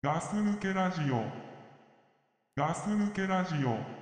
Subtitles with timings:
[0.00, 1.24] ガス抜けラジオ。
[2.56, 3.98] ガス抜けラジオ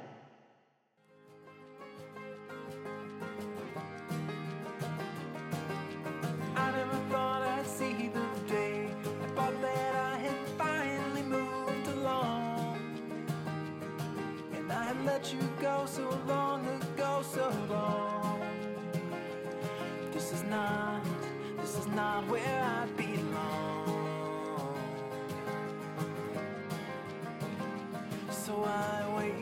[28.65, 29.35] I wait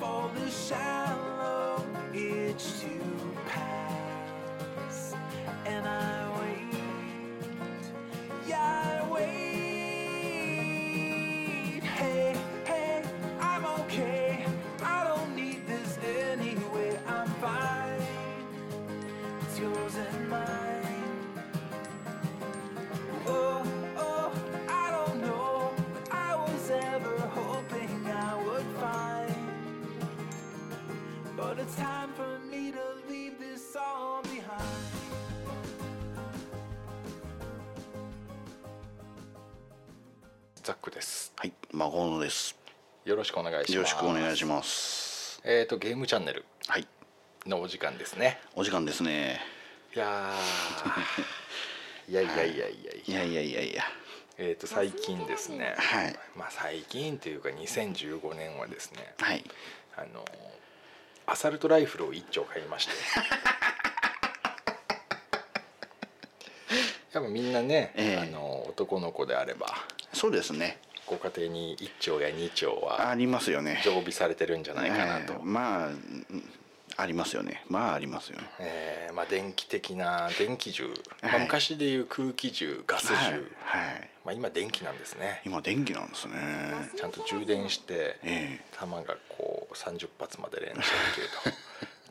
[0.00, 1.07] for the shallow
[41.88, 42.54] はい、孫野です。
[43.06, 43.72] よろしくお願いします。
[43.72, 45.40] よろしくお願いします。
[45.44, 46.86] えっ、とゲームチャンネルはい、
[47.46, 48.38] のお時間ですね。
[48.54, 49.40] お時間ですね。
[49.96, 52.68] いやー いやいやいやいやい
[53.06, 53.24] や。
[53.24, 53.84] いやいやいや。
[54.36, 55.74] えっ、と最近ですね。
[55.78, 59.14] はいまあ最近というか2015年はですね。
[59.18, 59.42] はい。
[59.96, 60.24] あの
[61.26, 62.92] アサルトライフルを一丁買いまして。
[67.12, 69.74] やっぱみんなね、ええあの男の子であれば
[70.12, 70.78] そうですね。
[71.08, 73.80] ご家庭に一丁や二丁はありますよね。
[73.84, 75.32] 常備されてるんじゃないかなと。
[75.34, 76.26] えーまあうん
[77.00, 77.62] ありますよね。
[77.68, 78.50] まあありますよね。
[78.58, 80.88] えーまあ、電気的な電気銃、
[81.22, 83.30] まあはい昔でいう空気銃ガス銃、はい。
[83.30, 83.40] はい。
[84.24, 86.34] まあ、今電気なんですね今電気なんですね。
[86.96, 90.82] ちゃんと充電してえ弾がこう30発まで連射で
[91.14, 91.56] きると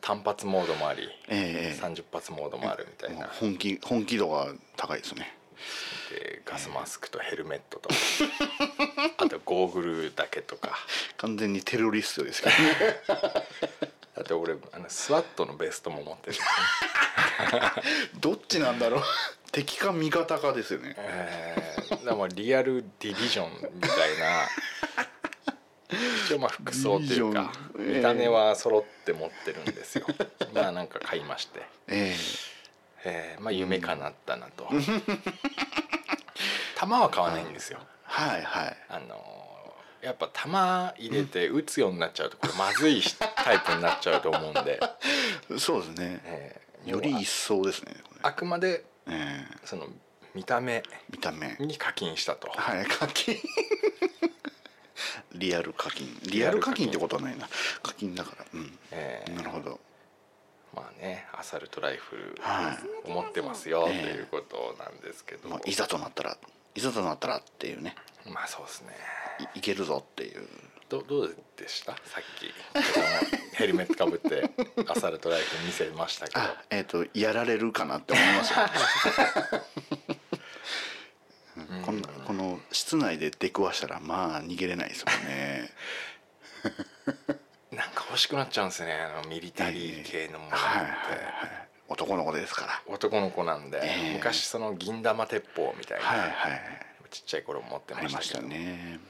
[0.00, 5.36] 単発モードもありえええ30発モードもあるみたいな本気本気度が高いですね。
[6.08, 7.88] でガスマスクとヘルメットと
[9.18, 10.78] あとゴーグルだけとか。
[11.16, 12.54] 完全にテロリストですけど。
[12.56, 13.02] ね。
[14.16, 16.42] だって俺あのスワットのベストも持ってるね。
[18.20, 19.02] どっちなんだろう。
[19.52, 20.94] 敵か味方かですよね。
[20.98, 24.48] えー、だからまあリアルディビジョンみたいな。
[26.26, 30.06] 一応まあ服装というか見た目は揃って持ってるんですよ、
[30.52, 32.14] まあなんか買いまして、え
[33.04, 33.36] え。
[33.38, 34.68] ーまあ夢かなったなと
[36.78, 37.78] 弾は買わないんですよ。
[37.82, 38.76] えはいはい。
[38.88, 39.38] あのー
[40.00, 43.02] やっぱ弾入れて撃つようになっちゃうとこれまずい
[43.34, 44.78] タイプになっちゃうと思うんで、
[45.58, 46.20] そうですね。
[46.24, 47.96] えーより一層ですね。
[48.22, 49.56] あくまでええ。
[49.64, 49.88] その
[50.34, 51.56] 見た目見た目。
[51.58, 53.36] に課金したと、はい、課金。
[55.34, 56.06] リアル課金。
[56.30, 56.88] リアル課金。
[56.88, 57.48] ってことはないな。
[57.82, 58.44] 課金だから。
[58.54, 59.80] うん、えーなるほど。
[60.74, 66.38] まあねアサルトライフルはを持ってますよとええいうことなんですけど、まあ、いざとなったら
[66.74, 67.94] いざとなったらっていうね。
[68.26, 68.88] まあそうですね。
[69.54, 70.46] いいけるぞっていう。
[70.88, 71.92] どどうでした？
[71.92, 73.56] さっき。
[73.56, 74.50] ヘルメットかぶって
[74.86, 76.40] アサルトライフル見せましたけど。
[76.40, 78.58] あえっ、とやられるかなって思いますよ。
[81.70, 81.82] うん。
[81.82, 85.70] こんなこの室内で出くわしたらまあ逃げれないですもんね。
[87.72, 88.94] なんか欲しくなっちゃうんですよね。
[88.94, 90.96] あのミリタリー系のものって、はいはいは
[91.64, 92.82] い男の子ですから。
[92.86, 94.12] 男の子なんで、ええ。
[94.14, 96.30] 昔その銀玉鉄砲みたいな、はいはい
[97.10, 99.00] ちっちゃい頃持ってましたね。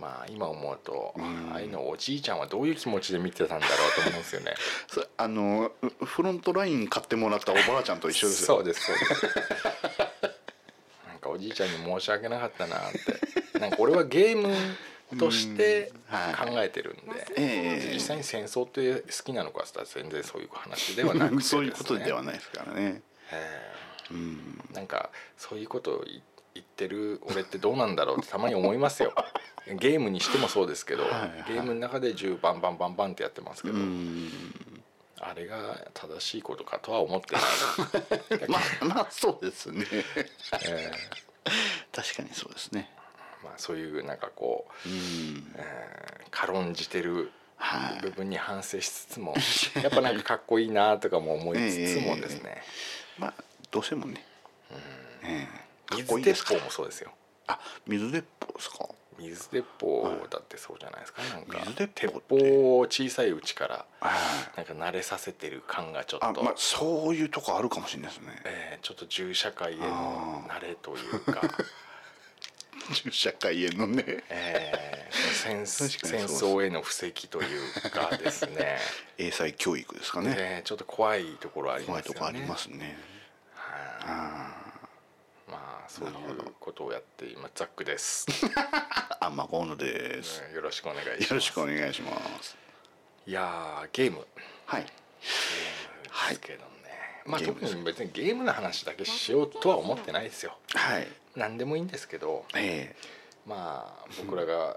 [0.00, 1.52] まあ今思うと、ん。
[1.52, 4.54] ああいうのをおじいちゃんはどういう気持ちで見てたんだろうと思うんですよね。
[4.90, 5.70] そあの
[6.02, 8.46] フロントライン買ってもらったおばあちゃんと一緒ですよ。
[8.46, 9.26] そうですそうです。
[11.06, 13.58] なんかおじいちゃんに申し訳なかったなって。
[13.60, 14.52] なんか俺はゲーム
[15.18, 15.92] として
[16.36, 17.02] 考えてるんで、
[17.36, 23.02] ええ実際に戦争って好きなのかって言ったら全然そういう話ではなくてです、ね、そういうことではないですからね。
[23.32, 23.72] え
[24.10, 24.60] うん。
[24.70, 26.20] えなんかそういうことを言
[26.54, 29.12] 言ってる俺ってどうなんだろうってたまに思いますよ。
[29.66, 31.44] ゲームにしてもそうですけど、はいはい。
[31.48, 34.30] ゲームの中で銃バンバンバンバンってやってますけど、うん。
[35.20, 37.40] あれが正しいことかとは思ってな
[38.46, 40.90] い、まあまあそうですねえ
[41.92, 42.93] 確かにそうですねえ
[43.44, 45.54] まあ、そういうなんかこううん。
[45.56, 48.00] えー軽んじてるはい。
[48.02, 49.34] 部分に反省しつつも、
[49.82, 52.60] やっぱなんかかっこいいなとかも思いつつもですね、
[53.18, 53.34] まあ
[53.70, 54.26] どうしてもね。
[55.22, 55.58] ええ。
[55.86, 57.12] かっ水こいいですから鉄砲もそうですよ。
[57.46, 58.88] あ水鉄砲ですか？
[59.16, 64.56] 水鉄砲だってそうじゃないですか、なんか水鉄鉄砲を小さいうちからはい。
[64.56, 68.42] なんか慣れさせてる感がちょっと、あまあそういうとこあるかもしれないですね。
[68.44, 71.40] えーちょっと銃社会への慣れというか
[73.10, 74.04] 社会へのね。
[74.30, 74.94] えー
[75.44, 78.78] 戦戦争への布石というかですね。
[79.18, 80.34] 英才教育ですかね。
[80.34, 82.16] ねちょっと怖いところあり怖ますよね。
[82.16, 82.98] いとこありますね。
[83.54, 83.88] はい。
[84.06, 84.54] あ
[85.48, 86.14] まあそういう
[86.58, 88.50] ことをやって今ザックです、ー
[89.20, 90.42] あまあ河野です。
[90.54, 91.22] よろしくお願いします。
[91.22, 92.56] よろしくお願いします。
[93.26, 94.26] いやーゲーム。
[94.66, 94.84] はい。
[94.84, 94.90] で
[96.34, 96.73] すけどね、
[97.26, 100.56] まあ特に別にゲームの話だけしようとは思ってないですよ。
[100.74, 101.08] はい。
[101.36, 102.94] 何でもいいんですけどえ
[103.46, 104.76] まあ僕らが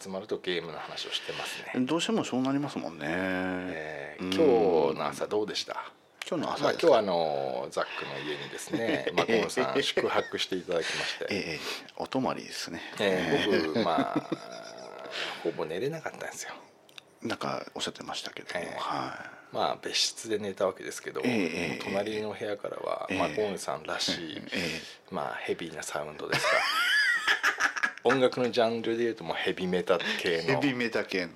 [0.00, 4.32] 集まるとゲームの話をしてますえね、どうしてもそうなりますもんね、えーうん。
[4.34, 5.92] 今日の朝どうでした？
[6.28, 11.60] 今日のま朝ですか、あ今日はあのザックの家にですねマコーンさん宿泊していただきまして、ええ
[11.98, 14.30] お泊まりですね、えー僕まあ
[15.44, 16.52] ほぼ寝れなかったんですよ。
[17.22, 18.76] なんかおっしゃってましたけども、ええ。
[18.76, 19.14] は
[19.52, 23.18] まあ別室で寝たわけですけど、ええええ隣の部屋からは、ええ。
[23.18, 26.52] マコーンさんらしい、いえまあヘビーなサウンドですか。
[28.04, 31.32] 音楽のジャンルでいうともうヘビメタ系のえヘビメタ系の。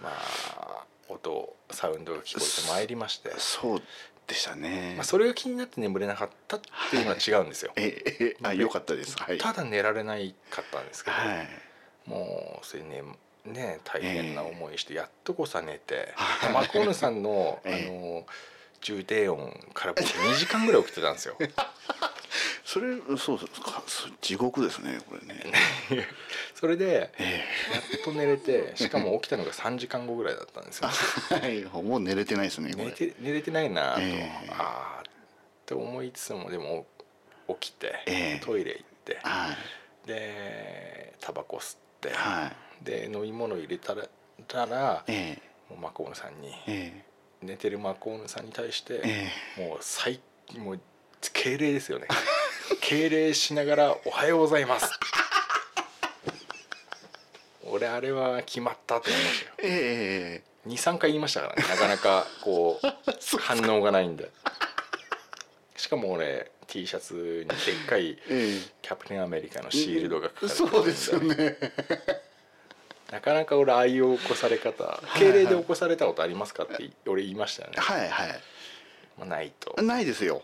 [0.00, 3.82] まあ音サウンドが聞こえてまいりまして、そう
[4.26, 6.60] でしたね、まあ、それが気になって眠れなかったっ
[6.90, 8.36] ていうのは違うんですよ、ええええ。
[8.42, 9.16] あよかったです。
[9.18, 9.38] はい。
[9.38, 11.48] ただ寝られないかったんですけど、はい。
[12.06, 13.02] もうそれね
[13.44, 17.88] ね大変な思いしてやっとこさ寝て、はいマコーヌさんの, ええ。
[17.88, 18.26] あの
[18.80, 21.38] 重低音から僕2時間ぐらい起きてたんですよ。
[22.64, 25.42] それそうですかそう地獄ですねこれね。
[26.54, 30.90] それでえやっと寝れてしかも起きたのが3時間後ぐらいだったんですよ。
[31.42, 34.50] えはいもう寝れてないですね寝て寝れてないなと、ええ。
[34.50, 35.04] ああっ
[35.64, 36.86] て思いつつもでも
[37.60, 38.40] 起きて、ええ。
[38.44, 39.52] トイレ行っては
[40.04, 40.06] い。
[40.08, 44.06] でタバコ吸って、はいで飲み物入れたら
[44.46, 45.38] たらえ。
[45.70, 46.48] もうマコーヌさんに。
[46.66, 47.04] ええ。
[47.42, 50.20] 寝てるマコーヌさんに対して、えもう最
[50.58, 50.80] もう
[51.32, 52.06] 敬礼ですよね。
[52.80, 54.90] 敬礼しながら「おはようございます」
[57.64, 59.52] 俺あれは決まったと思いましたよ。
[59.58, 61.68] ええ23回言いましたからね。
[61.68, 64.30] なかなかこう反応がないんで。
[65.76, 71.58] しかも俺 T シャツにでっかいえキャプテンアメリカのシールドが書かれてるんそうですよね
[73.10, 78.28] なかなか俺ああいう起こされ方敬礼で起こされたことありますかって俺言いましたよね、はいはい。
[79.18, 79.80] まあ、ないと。
[79.82, 80.42] ないですよ。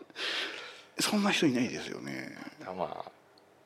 [1.00, 2.36] そんな人いないですよね。
[2.64, 3.12] まあまあ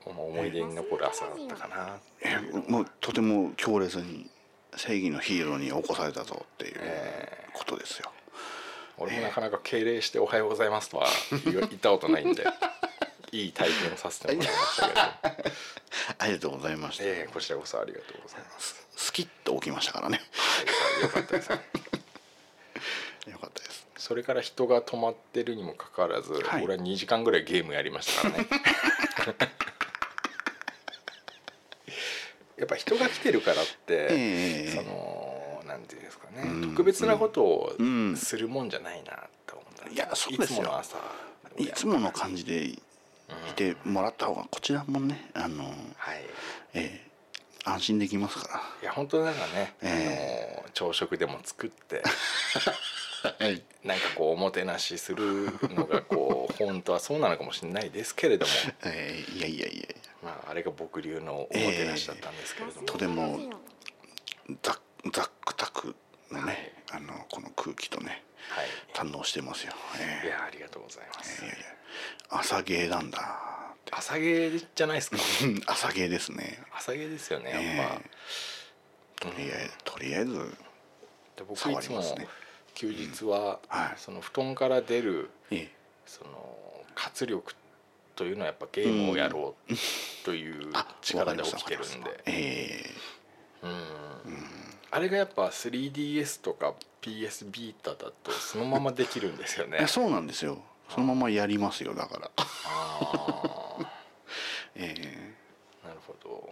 [0.08, 1.98] 思い出に残る朝だったかな。
[2.20, 4.30] えうもうとても強烈に
[4.76, 8.12] 正義のヒーローに起こされたぞっていうえことですよ、
[8.98, 11.08] 俺もなかなか敬礼して「おはようございます」とは
[11.44, 12.44] 言言ったことないんで
[13.44, 15.00] いい体験をさせてもらいましたけど、
[16.18, 18.86] ありがとうございました、ええこちらこそありがとうございます。
[18.96, 20.20] スキッと起きましたからね。
[20.32, 21.50] はいよかったです。
[21.50, 21.60] ね
[23.32, 23.86] よかったです。
[23.98, 26.64] それから人が止まってるにもかかわらず、はい。
[26.64, 28.48] 俺は2時間ぐらいゲームやりましたからね。
[32.56, 34.06] やっぱ人が来てるからって、え
[34.68, 38.16] えそのなんていうんですかね、うん特別なことをうん。
[38.16, 40.60] するもんじゃないなと思ったんですいやそうですよ。
[40.60, 40.96] いつもの朝
[41.58, 42.78] いつもの感じで
[43.50, 45.74] いてもらった方がこちらもねあの、はい。
[46.74, 47.06] ええ
[47.68, 52.02] 安心できますかいや本当なんかね、えあの朝食でも作ってら
[53.44, 53.60] はい。
[53.82, 58.52] なんかこうおもてなしするのがこう本当はそうなのかもしれないですけれども、
[58.86, 59.86] ええいやいやいや
[60.22, 63.50] まあ、あれが僕流のおもてなしだったんですけれども、とても
[64.62, 64.80] ザッ
[65.12, 65.94] ザックタク
[66.30, 68.66] のねあのこの空気とねはい。
[68.94, 69.72] 堪能してますよ、
[70.22, 71.75] えいやありがとうございます、えいやいや
[72.28, 73.42] 朝芸なんだ。
[73.90, 75.16] 朝芸じゃないですか？
[75.44, 76.62] う ん朝芸ですね。
[76.74, 78.00] 朝芸ですよねやっ
[79.20, 80.34] ぱ、とりあえずとりあえず
[81.36, 82.28] で僕い触つもりますね。
[82.74, 83.94] 休日は、はい。
[83.96, 85.70] その布団から出るえ
[86.04, 87.54] その活力
[88.16, 89.74] というのはやっぱゲームをやろう
[90.24, 92.20] というあ力で起きてるんで。
[92.26, 92.84] え
[93.62, 93.66] え。
[93.66, 94.50] うん。
[94.90, 99.86] あれがやっぱ 3DS とか PS ビータだとそのままできるんですよね。
[99.86, 102.30] そうなんですよそのままやりますよだから。
[102.36, 103.76] あ
[104.74, 105.36] ええ。
[105.84, 106.48] ーなるほど。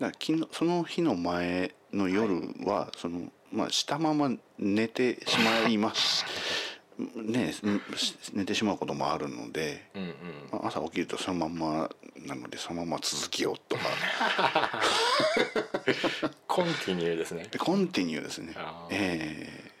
[0.00, 6.24] だから昨日その日の前の夜は、そのまあしたまま寝てしまいます。
[7.16, 7.62] ねし
[8.34, 10.48] 寝てしまうこともあるので、うんうん。
[10.52, 14.80] まあ朝起きるとそのまんまなのでそのまま続きようとか。
[16.46, 17.48] コンティニューですね。
[17.50, 18.54] でコンティニューですね。
[18.90, 19.72] ええ。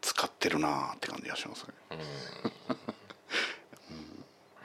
[0.00, 1.74] 使ってるなーって感じがしますね。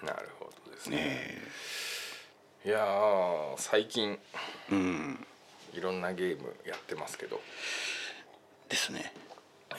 [0.03, 0.51] なるほど
[0.85, 0.97] ですね。
[2.65, 4.19] えいやー最近え
[4.71, 5.27] うん。
[5.73, 7.41] いろんなゲームやってますけど。
[8.69, 9.13] ですね。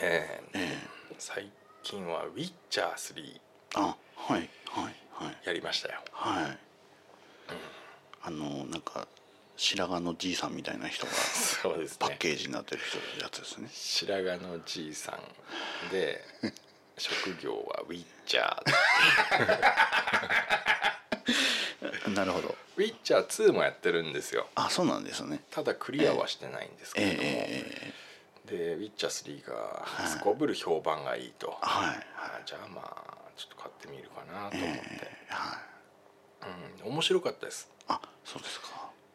[0.00, 0.78] えーえ
[1.12, 1.14] え。
[1.18, 1.50] 最
[1.82, 3.40] 近は「ウィッチャー3
[3.74, 6.00] あはいはいはい」やりましたよ。
[6.12, 6.58] はい、
[8.22, 9.08] あのなんか
[9.56, 11.12] 白髪のじいさんみたいな人が
[11.98, 13.68] パッケージになってる人やつですね。
[13.72, 15.18] 白髪のじいさ
[15.88, 16.22] んで
[16.98, 22.10] 職業はウィッチャー。
[22.14, 22.54] なるほど。
[22.76, 24.48] ウィッチャー2もやってるんですよ。
[24.54, 25.40] あそうなんですね。
[25.50, 28.06] ただクリアはしてないんですけれども、ええ
[28.46, 31.96] でウィッチャー3がすこぶる評判がいいと、はいはい。
[32.16, 35.58] あじゃあまあちょっと買ってみるかなと思って、ええは
[36.46, 36.84] い。
[36.84, 38.68] うん、面白かったです、あそうですか。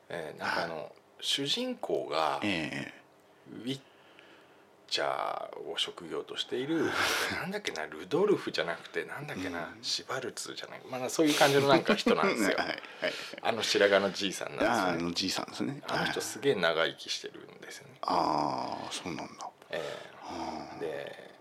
[0.10, 2.92] えーなんかあの主人公がえ
[3.50, 3.80] ウィッ
[4.92, 6.92] チャーを職業としている
[7.34, 12.58] なんだっけなルドルフじゃなくてなんだっけな、シュバルツじゃないまあそういう感じのなんか人なんえですよ。
[12.60, 12.78] はいはい
[13.42, 15.00] あの白髪のじいさんあなんですよね。
[15.00, 15.82] あのじいさんですね。
[15.88, 16.22] あの人はい。
[16.22, 19.50] すげえ長生きしてるんですよね、ああそうなんだ。
[19.70, 20.80] えー。
[20.80, 21.32] で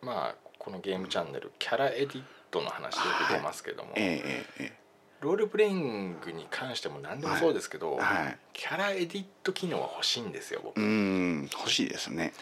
[0.00, 4.81] まあこのゲームチャンネルキャラエディットの話よく出ますけども、ええええ
[5.22, 8.38] ロールプレイングに関しても何でもそうですけど、はい。
[8.52, 11.48] キャラエディット機能は欲しいんですよ僕、うん。
[11.52, 12.32] 欲しいですね。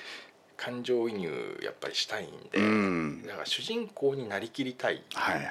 [0.56, 3.22] 感情移入やっぱりしたいんで、うん。
[3.26, 5.04] だから主人公になりきりたい。
[5.14, 5.46] はいはい。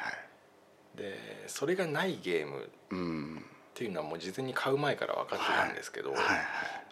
[0.98, 3.46] でそれがないゲームっうん。
[3.76, 6.20] ていうのはもう事前に買う前から分かってたんですけど、はい。
[6.20, 6.38] はい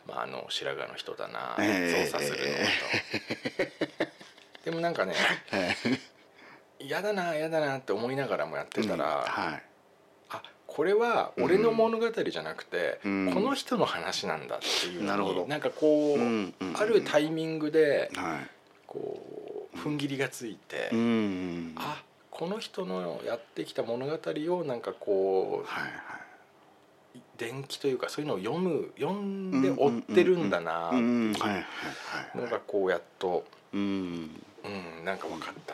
[0.07, 2.05] まあ、あの白髪の人だな、ええ。
[2.05, 2.45] 操作するの
[4.05, 4.11] と、
[4.65, 5.13] でもなんかね
[5.51, 5.75] え
[6.79, 9.53] 嫌だな嫌だなって思いながらもやってたら、はい。
[9.55, 9.61] あ
[10.67, 13.31] これは俺の物語じゃなくて、うん。
[13.33, 15.47] この人の話なんだっていうなるほど。
[15.47, 18.47] なんかこう、うんうんあるタイミングではい。
[18.85, 25.91] こう踏ん切りがついて、うんあこの人のやってきた物語をなんかこうはいはい。
[27.37, 31.33] 伝記というかそういうのを読む読んで追ってるんだなってういう
[32.35, 33.79] のがこうやっと、うん。
[34.99, 35.73] うん、なんか分かった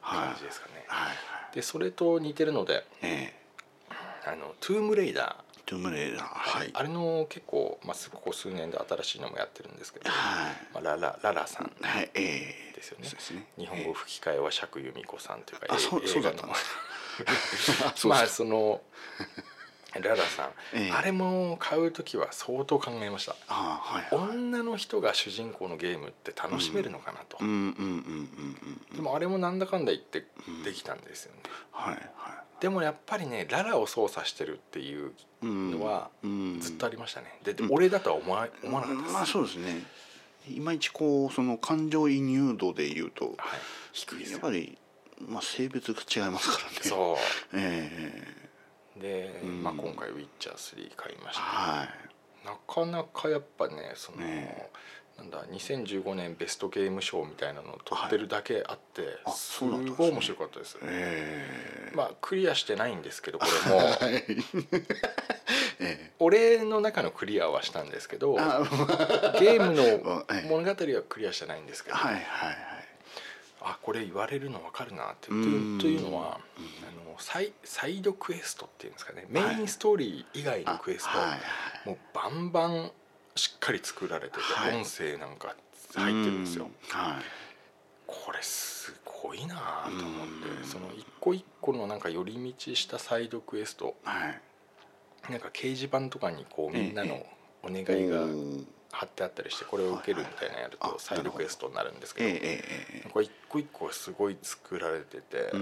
[0.00, 0.28] はい。
[0.28, 0.84] 感じですかね。
[0.86, 1.54] はいはい。
[1.54, 3.37] でそれと似てるのでええ
[4.28, 6.70] 「あのトゥームレイダー」トゥームレイダーはい。
[6.72, 10.56] あれの結構、まあ、ここ数年で新しいのもやってるんですけど、はい。
[10.72, 13.04] まあ、ララララさんですよね。
[13.04, 13.46] そうですね。
[13.58, 16.00] 日本語吹き替えは釈由美子さんというか、あそう
[18.08, 18.80] まあその
[19.94, 20.92] ララさん、ええ。
[20.92, 23.36] あれも買う時は相当考えました。
[23.48, 24.30] あはいはい。
[24.30, 28.96] 女の人が主人公のゲームって楽しめるのかなと、うんうんうんうんうんうん。
[28.96, 30.24] でもあれもなんだかんだ言って
[30.64, 31.42] できたんですよね、
[31.72, 35.12] はいはいでもやっぱりねララを操作してるっていう
[35.42, 36.60] うんのはうん。
[36.60, 37.68] ずっとありましたね、でうん。
[37.70, 39.82] 俺だとは思わ思わなかったです、まあそうですね。
[40.50, 43.60] いまいちこうその感情移入度で言うとはい、
[43.92, 44.78] 低いやっぱり
[45.20, 46.76] まあ性別が違いますからね。
[46.82, 47.18] そ
[47.52, 47.58] う。
[47.58, 48.24] え
[48.96, 49.00] え。
[49.00, 49.62] で、うん。
[49.62, 51.88] まあ、今回「ウィッチャー3」買いました、はい。
[52.44, 54.70] なかなかやっぱねその、ね
[55.18, 63.78] なんだ2015年ベストゲーム賞みたいなのを取ってるだけあって、あすそうなんですねごい面白かったです、ええまあクリアしてないんですけど これも。
[63.78, 64.24] はい。
[65.80, 68.62] え俺の中のクリアはしたんですけどえあ
[69.40, 70.48] ゲームのええ。
[70.48, 72.56] 物語はクリアしてないんですけど、はいはいはい。
[73.60, 75.28] あこれ言われるの分かるなって。
[75.28, 75.74] とうん。
[75.74, 79.26] いうというのは、あのサイサイドクエストっていうんですかね。
[79.28, 81.40] メインストーリー以外のクエスト、はいはい。
[81.86, 82.92] もうバンバン
[83.38, 84.76] しっかり作られてて、はい。
[84.76, 85.54] 音声なんか
[85.94, 86.64] 入ってるんですよ。
[86.66, 86.70] うん。
[86.98, 87.22] はい。
[88.06, 90.64] これすごいなと思ってうん。
[90.64, 93.96] その一個一個のなんか寄り道したサイドクエスト。
[94.02, 94.40] はい。
[95.30, 97.26] なんか掲示板とかにこうみんなのえ
[97.62, 98.68] お願いがうん。
[98.90, 105.56] 貼ってあったりしてこれを受けるみたいなのやるとサイドクエストになるんですけどこれ一個一個すごい作られててあ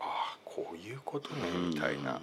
[0.00, 2.20] あこういうことねみたいな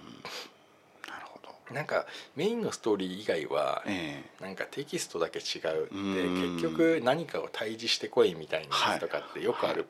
[1.72, 2.06] なんか
[2.36, 5.88] メインのストーリー以外はえなんかテキストだけ違う。
[5.92, 6.14] うん。
[6.14, 9.86] で結局何かを対峙してこいみたいなやつとかってよくある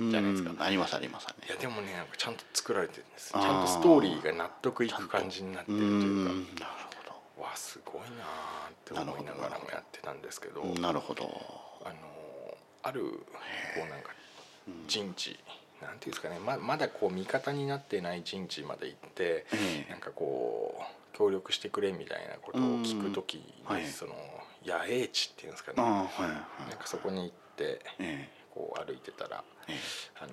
[0.00, 0.50] えじゃないですか。
[0.50, 0.62] うん。
[0.62, 1.34] ありますありますね。
[1.48, 3.04] いやでもねなんかちゃんと作られてる。
[3.04, 6.32] んですちゃんとストーリーが納得いく感じになってるというか。
[6.32, 6.66] うんなる
[7.38, 8.12] わすごいなーっ
[8.84, 11.24] て思いながらもやってたんですけどほどなるほど。
[11.84, 11.96] あのー
[12.82, 13.08] あるこ
[13.84, 14.10] うなんか
[14.86, 15.38] 陣地
[15.82, 16.38] なんていうんですかね。
[16.38, 19.90] ままだこう味方になってない陣地まで行ってええ。
[19.90, 20.84] なんかこう
[21.16, 23.84] 協力してくれみたいなことを聞く時うんはい。
[23.84, 24.12] にその
[24.64, 25.82] 野営地っていうんですかね。
[25.82, 26.06] はいは
[26.66, 29.76] いなんかそこに行ってえこう歩いてたらええ。
[30.20, 30.32] あの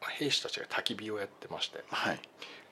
[0.00, 2.20] まあ兵士たちが焚き火をやってましてえはい。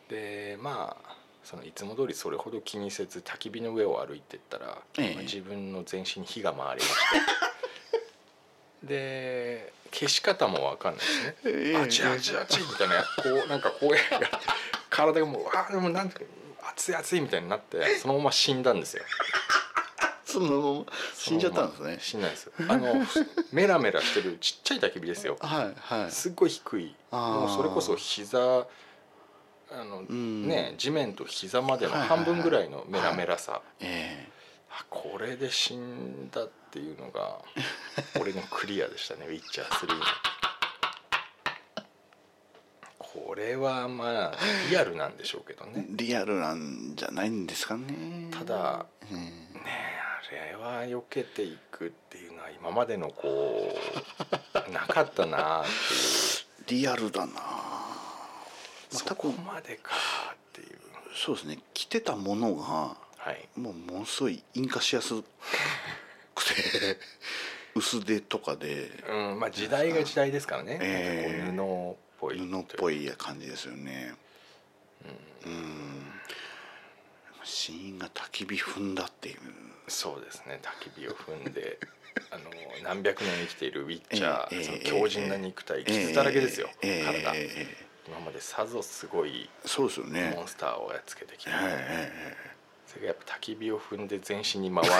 [0.09, 5.15] でまあそのいつも通りそれほど気にせず焚き火の上を歩いてったら、ええ。
[5.15, 7.21] まあ自分の全身に火が回りまして。
[8.87, 11.37] で消し方も分かんないですね。
[11.45, 11.77] ええ。
[11.77, 14.27] あちあちあちみたいなこうなんかこうやって
[14.89, 16.21] 体がもうあでもなんか
[16.73, 19.05] 熱い熱いみたいになってそのまま死んだんですよ。
[20.25, 21.99] そのまま死んじゃったんですね。
[22.01, 22.53] 死んだんですよ。
[22.69, 22.95] あの
[23.53, 25.37] メラメラしてるちっちゃい焚き火ですよ。
[25.41, 26.11] はいはい。
[26.11, 26.95] すっごい低い。
[27.11, 30.47] もうそれこそ膝あの、ん。
[30.47, 32.19] ね地面と膝までのはいはいはい。
[32.19, 34.29] 半分ぐらいのメラメラさ、え
[34.71, 37.41] あこれで死んだっていうのが
[38.21, 40.05] 俺のクリアでしたね「ウィッチャー3の」
[43.13, 44.33] これはまあ
[44.71, 45.87] リアルなんでしょうけどえね。
[45.91, 48.29] リアルなんじゃないんですかね。
[48.31, 53.77] ただえねえあれは避けていくっていうのは今までのこ
[54.69, 55.73] う なかったなっていう。
[55.73, 57.33] えリアルだな。
[57.33, 57.97] まあ
[58.91, 59.91] そ多分こまでか
[60.33, 60.79] っていう。
[61.17, 61.59] そうですね。
[61.75, 63.49] 着てたものがはい。
[63.59, 65.15] もうものすごい引火しやす
[66.35, 66.97] くて
[67.75, 68.91] 薄手とかで。
[69.09, 71.47] うんまあ時代が時代ですからね、ええ。
[71.47, 74.15] なんかこう布っぽい布っぽい感じですよね。
[75.47, 76.13] うん。
[77.43, 79.39] 死因が焚き火踏んだっていう。
[79.89, 80.61] そうですね。
[80.63, 81.79] 焚き火を踏んで
[82.31, 82.45] あの
[82.83, 90.33] 何百年生きているウィッチャー、ええそのええ強靭な肉体傷だらけですよ、ええ体、えええ今までさぞすごいえそうですよね。
[90.35, 92.51] モンスターをやっつけてきて、ええ
[92.87, 94.91] それがやっぱ焚き火を踏んで全身に回っ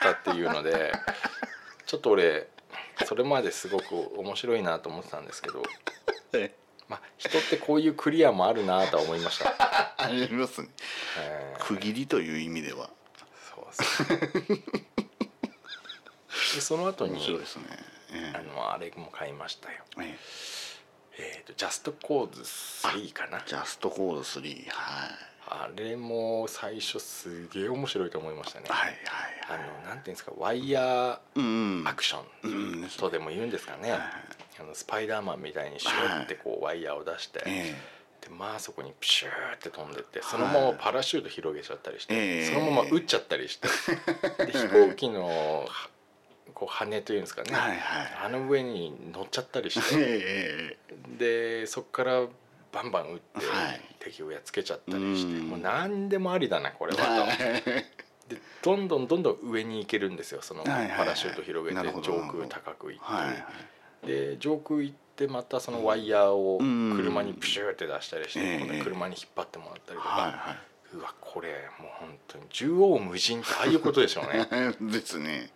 [0.00, 0.90] たっていうので
[1.84, 2.48] ちょっと俺
[3.04, 5.62] それまですごく面白いなと思ってたんですけど、
[6.32, 9.52] ええまあ、人ってこういうクリアもあるなとは思いました、
[9.98, 10.68] ありますね。
[11.18, 12.90] えー区切りという意味では。
[13.54, 14.62] そうですね。
[16.54, 17.64] でその後に面白いですね。
[18.12, 19.82] えあのあれも買いましたよ。
[20.00, 20.18] ええ。
[21.18, 23.42] えーとジャストコーズ3かな。
[23.46, 25.10] ジャストコード3はい。
[25.48, 28.98] あれも最初すげえ面白いと思いましたね、はいはい
[29.48, 29.62] あはい。
[29.84, 31.84] のなんていうんですかワイヤうんうん。
[31.84, 34.00] ーアクショうんンとでも言うんですかね、はい
[34.60, 37.74] あのスパイダーマンみたいにシューってこうワイヤーを出して、え
[38.26, 42.44] でまあそこにプシューって飛んでってそのままパラシュート広げちゃったりして、ええ。
[42.46, 43.68] そのまま撃っちゃったりして
[44.46, 45.66] で飛行機のは
[46.54, 48.12] こう羽というんですかね、はいはい。
[48.24, 50.76] あの上に乗っちゃったりしてえ
[51.18, 52.26] えでそこから
[52.72, 53.80] バンバン撃ってはい。
[54.00, 55.48] 敵をやっつけちゃったりして、うん。
[55.50, 57.26] もう何でもありだなこれは
[57.62, 57.70] と。
[58.28, 60.98] でどんどんどんどん上に行けるんですよそのはいはいはい。
[60.98, 63.46] パラシュート広げて上空高く行って、はいはい
[64.06, 66.96] で上空行ってまたそのワイヤーをうん。
[66.96, 71.48] 車にプシューって出したりして、ええ今度車に引っ張ってもらったりとか、はいうわこれ
[71.80, 74.46] もう本当に縦横無尽ってああいうことでしょうね。
[74.50, 75.50] は いですね。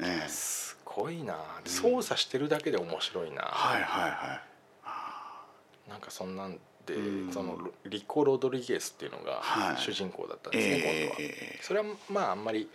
[0.00, 0.28] ええ。
[0.28, 1.36] すごいな。
[1.62, 4.40] で操作してるだけで面白いな、はいはいは
[5.86, 5.90] い。
[5.90, 7.32] なんかそんなんで、うん。
[7.32, 9.76] そのリコ・ロドリゲスっていうのがはい。
[9.78, 11.16] 主人公だったんですね、え今度は。
[11.20, 11.58] え。
[11.62, 12.68] それはまああんまり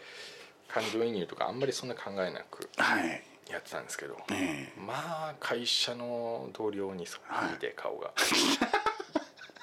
[0.68, 2.70] 感情移入とかあんまりそんな考えなく。
[2.78, 4.80] はいやってたんですけど、ええ。
[4.80, 8.12] まあ会社の同僚にそっくりで顔が、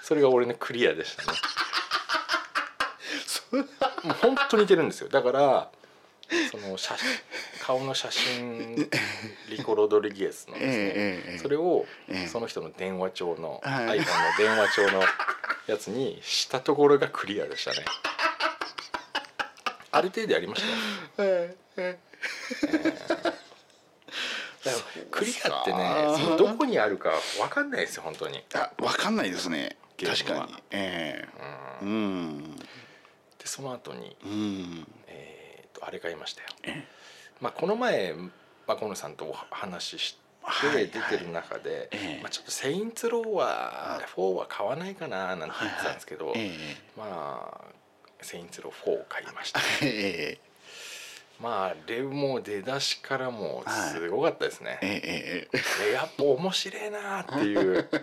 [0.02, 1.28] それが俺のクリアでしたね。
[4.04, 5.08] もう本当に似てるんですよ。
[5.08, 5.70] だから
[6.50, 7.06] その写真
[7.62, 8.90] 顔の写真
[9.48, 12.26] リコ・ロドリゲスのですね、ええええそれをええ。
[12.26, 13.98] その人の電話帳の、はい。
[13.98, 14.04] iPhone の
[14.38, 15.02] 電話帳の
[15.66, 17.78] やつにしたところがクリアでしたね。
[19.90, 20.62] ある程度やりまし
[21.16, 21.28] たよ。
[21.28, 21.98] ええ
[22.68, 23.17] だから
[25.11, 29.76] クリアってねどこにあるか分かんないですよ本当に、あわかんないですね。
[30.04, 30.54] 確かに。
[30.70, 31.28] ええ。
[31.83, 31.88] うん。
[31.88, 32.57] うん。
[32.57, 32.64] で
[33.44, 34.87] その後にうん。
[35.07, 36.48] えー、とあれ買いましたよ。
[36.64, 36.85] え、
[37.40, 38.14] まあ、この前
[38.66, 42.20] マコノさんとお話ししてはい出てる中で、ええ。
[42.22, 47.64] まあ、ちょっと「セインツローは4は買わないかな」なんて言ってたんですけど、えまあ
[48.22, 49.61] 「セインツロー4」を買いました。
[49.83, 50.47] ええ
[51.40, 55.85] まああれも出だしからもうすごかったですね、ええええ。
[55.87, 57.88] でやっぱ面白いなっていう。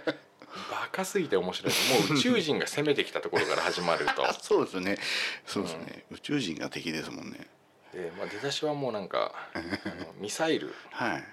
[0.72, 1.74] バカすぎて面白い。
[1.74, 4.32] もう宇宙人が攻めてきたところから始まると。
[4.42, 4.98] そうですね。
[5.46, 6.06] そうですね。
[6.12, 7.46] 宇宙人が敵ですもんね。
[7.92, 9.34] で、まあ、出だしはもうなんか
[10.18, 10.74] ミサイル。
[10.92, 11.24] はい。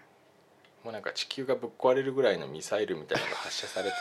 [0.82, 3.96] もうなんか地球がぶっ壊れるぐらいのミサイルみたいなのが発射されて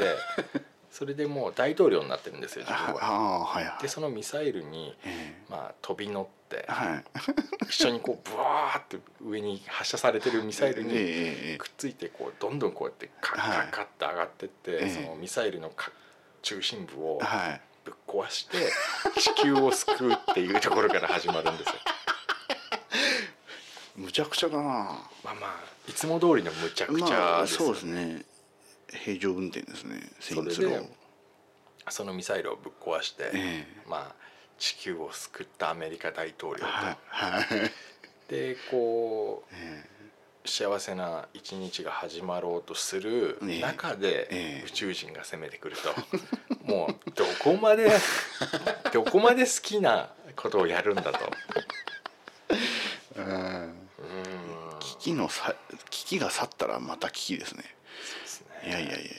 [0.90, 3.06] それでもう大統領になってるんですよ自分は。
[3.06, 3.84] ああはいはい。
[3.84, 7.04] でそのミサイルに、えまあ、飛び乗ってえはい。
[7.66, 15.92] 一緒にこうブワーって上に発射されてるミサイルにええええくっついてこうどんどんこうやってカッカッカッって上がってって、ええそのミサイルのか
[16.42, 17.62] 中心部をはい。
[17.84, 18.58] ぶっ壊して
[19.20, 21.74] 地球を救うっていうところから始まるんですよ。
[23.98, 24.64] むちゃくちゃだな。
[24.64, 28.26] まあまあいつも通りのむちゃくちゃですよまあそうですね。
[28.88, 30.12] 平常運転ですね。
[30.20, 30.84] それで
[31.90, 33.68] そのミサイルをぶっ壊して、え。
[33.88, 34.31] まあ
[34.62, 37.72] 地球を救ったアメリカ大統領と、はいはい。
[38.30, 39.84] でこうえ
[40.46, 43.60] 幸せな一日が始まろうとするええ。
[43.60, 44.64] 中でええ。
[44.66, 45.90] 宇宙人が攻めてくると、
[46.64, 47.92] もうどこまで
[48.94, 51.20] どこまで好きなことをやるんだと。
[54.80, 55.56] 危機のさ
[55.90, 57.64] 危機が去ったらまた危機ですね。
[58.26, 58.70] すね。
[58.70, 59.10] いやいやいやいや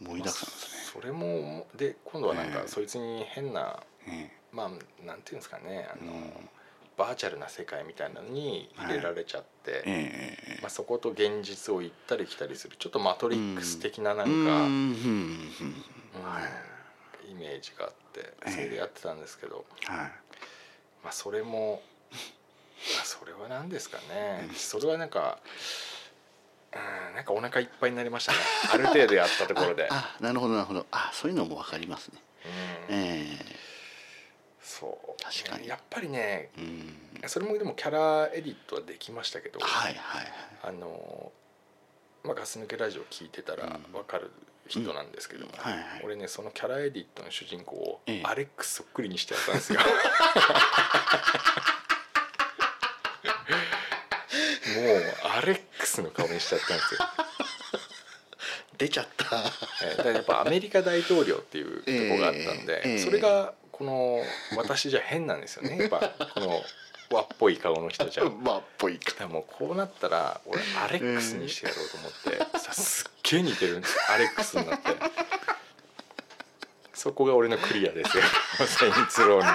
[0.00, 0.90] 盛りだくさんですね。
[0.94, 2.68] それもで今度はなんかええ。
[2.68, 3.78] そいつに変な
[4.08, 6.22] えまあなんていうんですかねあの、うん。
[6.96, 14.32] バーチャルな世界みたいなのに入れられちゃって、えええまあ、そこと現実を行ったり来たりするちょっとマトリックス的ななんか、イ
[17.34, 18.50] メージがあってええ。
[18.50, 19.96] それでやってたんですけど、はい。
[21.04, 24.54] まあ、それも、まあ、それは何ですかね、うん。
[24.54, 25.38] それはなんか、
[26.72, 28.38] うん、なんかお腹いっぱいになりましたね。
[28.72, 29.86] ある程度やったところで。
[29.92, 30.86] あなるほどなるほど。
[30.90, 32.22] あそういうのも分かりますね。
[32.88, 32.94] うん。
[32.94, 33.65] え
[34.66, 35.22] そう。
[35.22, 35.68] 確かに。
[35.68, 36.60] やっぱりねえ
[37.22, 37.28] うん。
[37.28, 40.32] それもでもキャラエディットはできましたけど、はいはいはい。
[40.64, 41.30] あの
[42.24, 43.92] まあ、ガス抜けラジオ聞いてたらうん。
[43.92, 44.32] 分かる
[44.66, 45.82] 人なんですけども、はいはい。
[46.04, 48.22] 俺ねそのキャラエディットの主人公をええ。
[48.24, 49.80] アレックスそっくりにしてやったんですよ。
[54.76, 57.00] もうアレックスの顔にしちゃったんですよ。
[58.78, 59.36] 出ちゃった。
[59.84, 62.98] えーだからやっぱアメリカ大統領っていうとこがあったんで、 ええ。
[62.98, 64.22] それがこの
[64.56, 65.78] 私じゃ変なんですよね。
[65.78, 65.98] やっぱ
[66.34, 66.62] この
[67.10, 68.24] 和っぽい顔の人じゃ。
[68.42, 72.12] まあっぽいかだからもうこうなったら俺アレックスにしてやろうと思っ
[72.52, 74.96] て、さすっげえ似てるアレックスになって。
[76.94, 78.22] そこが俺のクリアですよ。
[78.66, 79.50] セインツローに、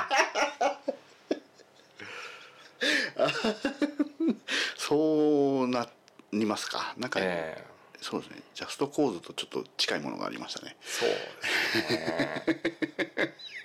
[4.77, 5.89] そうな
[6.31, 6.93] りますか。
[6.97, 7.71] なんか、ええ。
[7.99, 8.41] そうですね。
[8.53, 10.75] ジャストコーズとちょっと近いものがありましたね。
[10.81, 11.15] そうで
[11.88, 13.11] すね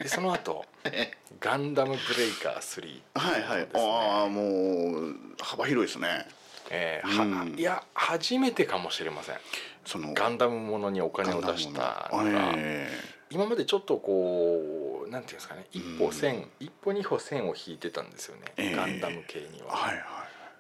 [0.07, 0.65] でその後
[1.41, 6.29] ガンダムブレイカー3」はいはい、ああもう幅広いですね。
[6.71, 7.55] ええはうん。
[7.59, 9.37] いや初めてかもしれません。
[9.85, 12.91] そのガンダムものにお金を出したのが、え
[13.31, 15.67] 今までちょっとこうなんていうんですかね。
[15.73, 16.51] 一歩線、うん。
[16.61, 18.77] 一歩二歩線を引いてたんですよね、ええ。
[18.77, 20.05] ガンダム系には、えはいはい。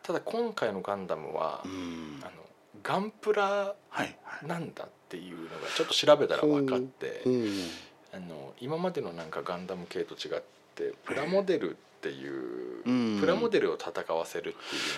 [0.02, 2.20] ただ今回のガンダムは、うん。
[2.22, 2.30] あの
[2.82, 4.46] ガンプラはいはい。
[4.46, 7.22] なんだっていうのがちょっと調べたら分かって。
[7.26, 7.70] うん
[8.16, 10.42] あの今までのなんかガンダム系と違っ
[10.74, 13.20] てプラモデルっていう、うん。
[13.20, 14.52] プラモデルを戦わせるってい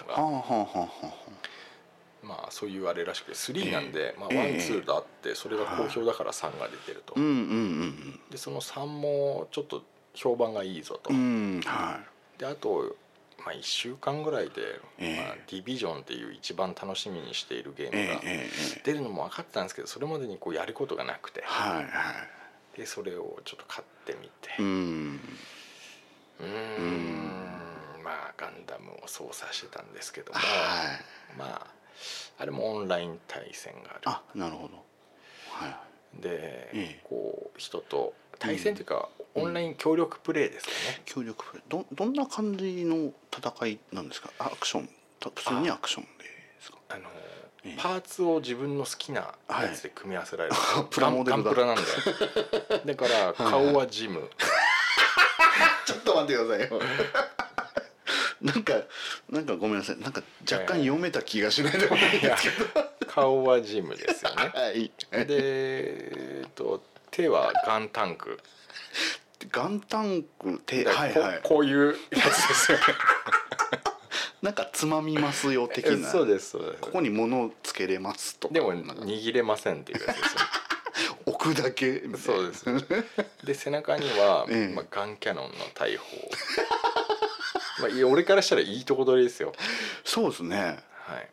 [0.04, 4.38] うのが、はあはあはあはあまあそういうあれらしくて3なんで、まあ、ええ。
[4.52, 9.83] ワンツーとあってそれが好評だから3が出てると、うんうんでその3もちょっと
[10.14, 11.20] 評判がいいぞと、うんう
[11.59, 12.00] んは
[12.37, 12.96] であと、
[13.44, 14.52] まあ、1週間ぐらいで、
[14.98, 15.16] ええ。
[15.16, 18.83] まあ、ディビジョンっていう一番楽しみにしているゲーいえムがえええ。
[18.85, 21.42] 出るのも分かってたんですけどそれまでにこうやることがなくて。
[21.44, 22.38] はいはい
[22.78, 24.50] でそれをちょっと買ってみて。
[24.58, 25.20] うん。
[26.40, 28.02] うーん。
[28.04, 30.48] まあガンダムを操作してたんですけども、はい。
[31.36, 31.66] まあ
[32.38, 34.00] あれもオンライン対戦がある。
[34.04, 34.74] あなるほど。
[35.50, 37.00] はいで、ええ。
[37.04, 39.42] こう人と対戦というか、うん。
[39.42, 41.62] オンライン協力プレイですかね、協力プレイ。
[41.68, 44.30] どどんな感じの戦いなんですか？
[44.38, 44.88] アクション。
[45.20, 46.08] た普通にアクションで
[46.60, 46.78] すか？
[46.90, 47.38] あのええ
[47.76, 50.57] パーツを自分の好きなやつで組み合わせられる、
[50.90, 51.42] プラモデルだ。
[51.44, 51.83] ガンプラなんで
[52.94, 54.31] だから顔はジム、
[55.85, 56.81] ちょっと待ってくださいよ。
[58.40, 58.74] なんか
[59.28, 59.98] なんかごめんなさい。
[59.98, 62.88] なんか若干読めた気がしないでもないんですけど。
[63.07, 64.52] 顔はジムですよね。
[64.54, 64.92] はい。
[65.11, 68.38] でえっと手はガンタンク。
[69.50, 71.40] ガンタンク手はいはい。
[71.42, 72.85] こういうやつですよね
[74.42, 76.09] なんかつまみますよ的な。
[76.11, 76.81] そうですそうです。
[76.81, 78.48] ここに物をつけれますと。
[78.48, 80.40] かでも握れませんっていうやつですよ。
[81.27, 82.03] 置くだけ。
[82.16, 82.64] そうです。
[83.44, 84.74] で背中には、ええ。
[84.74, 86.07] まあ、ガンキャノンの大砲。
[87.81, 89.53] まあ俺からしたらいいとこ取りですよ。
[90.05, 90.79] そうですね。
[91.07, 91.29] はい。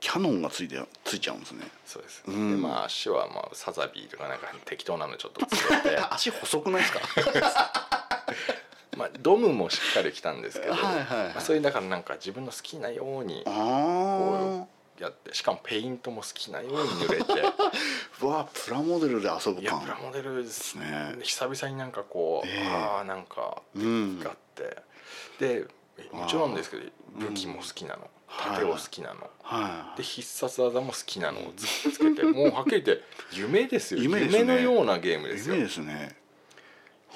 [0.00, 1.66] キャノンがついてついちゃうんですね。
[1.86, 2.50] そうです、うん。
[2.50, 5.98] でまあ足はまあサザビーとかなんか適当なのちょっとつけて。
[6.10, 7.00] 足細くないですか？
[8.96, 10.80] まあドムもしっかりきたんですけど、はい
[11.34, 14.66] まあ、それだからなんか自分の好きなようにあ
[14.98, 17.46] やってしかもペイントも好きなように塗れて。
[17.46, 17.54] あ
[18.22, 21.16] うわプラモデルで遊ぶいや感プラモデルですね。
[21.22, 22.68] 久々になんかこう、ええ。
[22.68, 24.20] ああなんかうん。
[24.20, 24.82] があって。
[25.38, 25.66] で
[26.12, 26.82] もちろんですけど
[27.16, 28.54] 武器も好きなの、うん。
[28.54, 34.02] 盾を好きなの、はいで必殺技も好きなのをつけてもうはっきり言って夢ですよ。
[34.02, 34.44] 夢ね。
[34.44, 35.54] のようなゲームですよ。
[35.54, 36.16] 夢ですね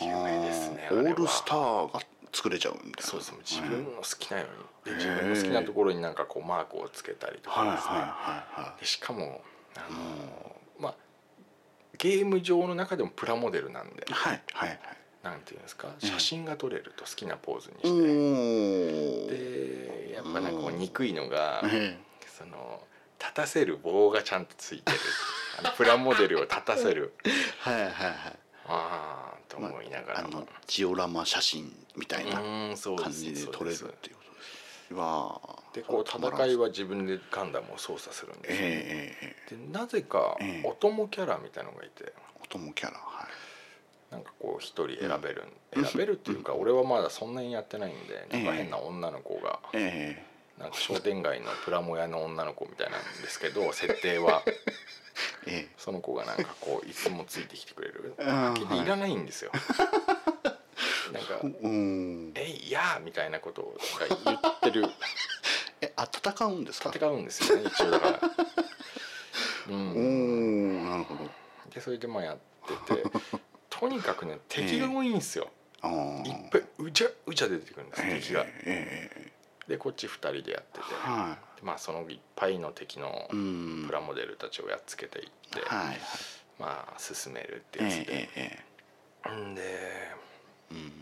[0.01, 2.01] 夢ですねオールスターが
[2.33, 3.03] 作れちゃうみたいな。
[3.03, 4.47] そうですもう自分の好きなよ
[4.87, 4.97] うに。
[4.97, 8.07] 自分の好きなところになんかこうマークをつけたりとはいはいかですね、はい。
[8.63, 9.43] はでしかも
[9.77, 10.95] あのーまあ
[11.99, 14.07] ゲーム上の中でもプラモデルなんで。
[14.09, 14.79] いはいはいはい。
[15.23, 20.09] なんていうんですかええ写真が撮れると好きなポーズにおして、ー。
[20.09, 21.99] でやっぱなんかこう憎いのが、え
[22.39, 22.83] その
[23.19, 24.99] 立たせる棒がちゃんとついてる。
[25.59, 27.15] あのプラモデルを立たせる。
[27.25, 27.95] え はいはいはい。
[28.69, 32.75] ああと思いながらも、あのジオラマ写真みたいな感
[33.11, 34.95] じで撮れるっていうことです。
[34.95, 39.57] うわーでこう戦いは自分でガンダムを操作するんですよ、ええええええ。
[39.57, 40.69] でなぜかええ。
[40.69, 42.13] お供キャラみたいのがいて、
[42.49, 44.13] 友キャラはい。
[44.13, 50.25] なんかこう一人選べる、選べるっていうか俺はまだそんなにやってないんでなんか変な女の子がえ。
[50.59, 54.43] なんか商店街のプラモ屋の女の子みたいなんですけど設定は
[55.47, 55.75] ええ。
[55.77, 58.15] その子がなんかこういつもついてきてくれる
[58.73, 58.83] い。
[58.83, 59.53] いらないんですよ。
[61.13, 63.79] なんかえうん「えいやー」みたいなことを
[64.25, 64.85] 言ってる。
[65.81, 66.91] えあ戦うんですか？
[66.93, 68.21] 戦うんですよね一応だから。
[69.69, 70.81] うおん。
[70.85, 71.31] おなるほど。
[71.73, 72.39] でそれでまあやっ
[72.87, 73.03] てて
[73.71, 75.51] とにかくね敵が多いんですよ、
[75.83, 75.89] あ
[76.27, 78.41] いっあぱいうちゃうちゃ出てくるんですええ敵が。
[78.47, 79.33] ええ
[79.69, 80.85] でこっち2人でやってて。
[80.95, 83.29] はでまあそのいっぱいの敵の
[83.87, 85.99] プラモデルたちをやっつけていって、はいはい。
[86.59, 88.45] まあ進めるってえやつで、ええ
[89.55, 90.15] でえ
[90.71, 90.93] うん。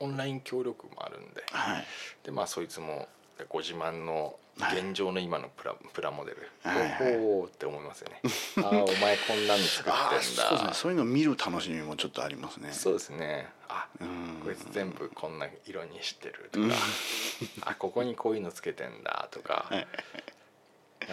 [0.00, 1.44] オンライン協力もあるんで。
[1.50, 1.86] はい。
[2.24, 3.08] でまあそいつも
[3.48, 4.36] ご自慢の
[4.72, 7.18] 現状の今のプラ,、プラモデル、はいはい。
[7.18, 8.20] ほほーって思いますよね。
[8.58, 10.20] ああお前こんなの作ってんだ。
[10.20, 10.70] そうですね。
[10.74, 12.72] そういうの見る楽しみもちょっとありますね。
[12.72, 13.48] そうですね。
[13.68, 14.40] あうん。
[14.44, 16.66] こいつ全部こんな色にしてるとか。
[17.62, 19.66] あここにこういうのつけてんだとか。
[19.68, 19.86] はい。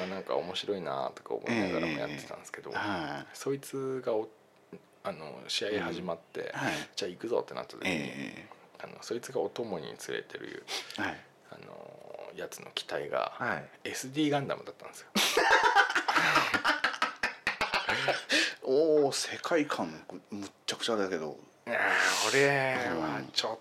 [0.10, 4.30] なんか面白いなとか思いながらもやってたんですけど、はそいつがお
[5.04, 6.74] あの試合始まって、いはい。
[6.96, 8.48] じゃあ行くぞってなった時に、え
[8.80, 10.66] あのそいつがお供に連れてる
[11.00, 11.22] えはい。
[11.52, 11.97] あの
[12.38, 13.90] やつの機体が、はい。
[13.90, 15.08] SD ガンダムだったんですよ。
[18.64, 21.40] おお世界観むっちゃくちゃだけど。
[21.66, 22.48] いやー俺
[23.00, 23.60] はちょ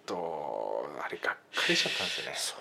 [0.00, 2.36] っとあれがっかりしちゃったんですよね。
[2.36, 2.58] そう。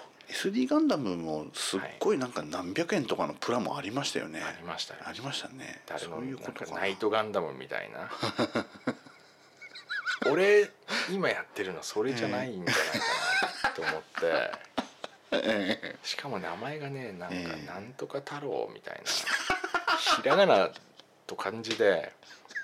[0.51, 4.99] SD ガンダムもすっごいなんか何百円とかのプラもありましたよね、ありましたね。
[5.05, 5.81] ありましたね。
[5.97, 6.71] そういうことか。
[6.71, 8.11] なナイトガンダムみたいな。
[10.31, 10.69] 俺
[11.11, 12.97] 今やってるのそれじゃないんじゃないか
[13.63, 14.07] なって思って。
[14.23, 14.76] え
[16.03, 17.65] しかも名前がねなんかええ。
[17.65, 19.01] なんとか太郎みたいな
[20.21, 20.69] ひらがな
[21.25, 22.13] と漢字で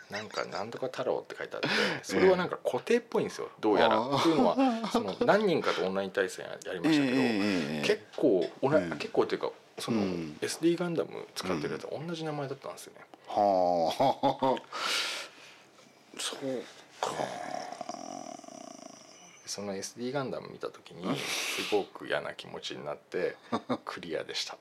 [0.10, 1.68] なんかなんとか太郎って書いてあって
[2.04, 4.00] それはなんか固定っぽいんですよどうやら。
[4.00, 4.56] っていうのは
[4.92, 10.38] その何人かとオンライン対戦やりましたけど、ええ結構おな、うん結構っていうかその、うん。
[10.42, 14.62] SD ガンダム使ってるやつは同じ名前だったんですよね、はあ。
[16.20, 16.64] そう
[17.02, 17.12] か
[19.46, 23.36] その SD ガンダム見た時にすごく嫌な気持ちになって
[23.86, 24.58] クリアでした、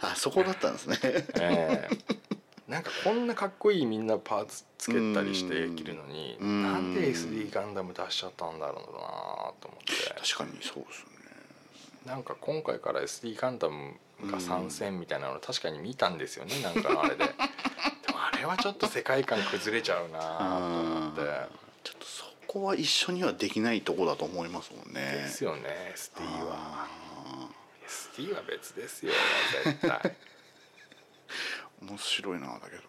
[0.00, 0.98] あそこだったんですね。
[1.40, 2.16] ええ。
[2.68, 6.62] なんかこんなかっこいいみんなパーツつけたりして着るのにうん。
[6.62, 8.80] なんで SD ガンダム出しちゃったんだろうな
[9.60, 9.92] と思って。
[10.20, 11.10] 確かにそうですね。
[12.04, 17.24] なんか今回から SD ガンダムが参戦みたいなの確かに見たんですよねなんかのあれで。
[17.26, 17.32] で
[18.12, 21.20] もあれはちょっと世界観崩れちゃうなと思って。
[21.84, 25.00] ちょっとそこは一緒にはできないとこだと思いますもんね。
[25.12, 26.56] ですよね SD は。
[26.56, 27.48] あ
[27.86, 29.12] SD は別ですよ
[29.64, 29.90] 絶対。
[29.90, 30.12] ー
[31.86, 32.82] 面白いなだけど。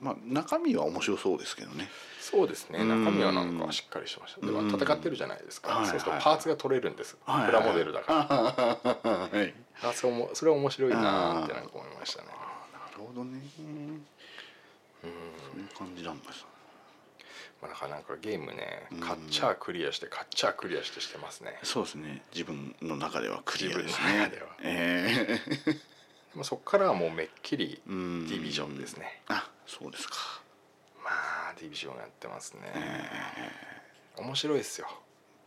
[0.00, 1.90] まあ中身は面白そうですけどね。
[2.20, 3.04] そうですねうん。
[3.04, 4.40] 中身はなんかしっかりしてました。
[4.46, 4.68] でもうん。
[4.70, 5.74] 戦ってるじゃないですか。
[5.74, 7.16] はいそうするとパーツが取れるんです。
[7.24, 9.10] はいプラモデルだから。
[9.10, 9.54] はい。
[9.82, 12.28] あそれもそれは面白いなってなんか思いましたね。
[12.72, 13.40] なるほどね。
[13.58, 14.06] うん。
[15.02, 15.06] そ
[15.56, 16.46] ういう感じなんです
[17.60, 19.00] まあ、なかなかゲームねうん。
[19.00, 21.58] 買っちゃクリアして買っちゃクリアしてしてますね。
[21.62, 22.22] そうですね。
[22.32, 24.48] 自分の中ではクリアです自分のね中では。
[24.62, 25.72] ええ。
[25.72, 25.80] で
[26.34, 29.22] もそこからはもうめっきりデうんィビジョンですね。
[29.28, 30.14] あそうですか。
[31.02, 31.10] ま
[31.50, 32.62] あディビジョンやってますね。
[34.16, 34.88] 面白いですよ。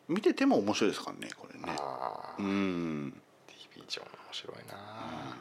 [0.07, 1.65] 見てても面白いですからねこれね。
[1.77, 2.35] ああ。
[2.37, 3.21] デうん。
[3.49, 5.37] ィビジョン面白いな。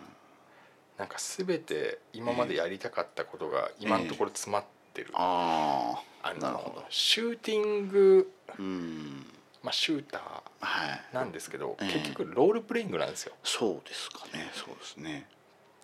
[0.99, 5.11] なんか全て今までやりたかったことが今のところ詰まってる。
[5.15, 6.03] あ
[6.41, 6.81] なるほど。
[6.81, 9.27] のシューティングうん。
[9.63, 10.21] まあシューター
[10.61, 11.15] はい。
[11.15, 11.93] なんですけどええ。
[11.99, 13.33] 結局ロールプレイングなんですよ。
[13.43, 14.51] そうですかね。
[14.55, 15.27] そうですね。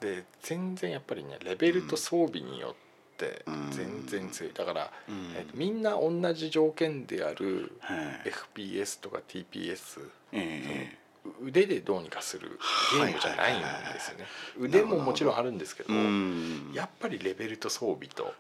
[0.01, 2.75] で全然やっぱりねレベルと装備によ
[3.15, 3.71] ってうん。
[3.71, 4.53] 全然強い。
[4.53, 5.35] だから、うん。
[5.37, 8.33] えっとみんな同じ条件であるはい。
[8.57, 10.99] FPS とか TPS ええ
[11.43, 12.59] 腕でどうにかする
[12.93, 14.27] ゲームじゃないんですよね。
[14.59, 16.73] 腕ももちろんあるんですけどうん。
[16.75, 18.35] やっぱりレベルと装備と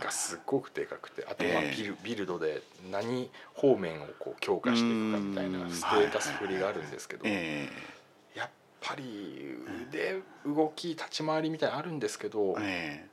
[0.00, 1.76] がすっごくでかくてあとまあええ。
[1.76, 7.68] ビルビルドで何方面をこう強化していくかみたいなステータス振りがあるんですけどえ
[8.34, 9.56] やっぱり
[9.88, 13.12] 腕動き立ち回りみたいなのあるんですけどええ。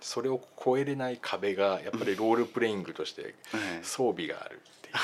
[0.00, 3.80] それを超えれない壁がやっぱりロールプレイングとしてええ。
[3.82, 4.94] 装備があるっていう。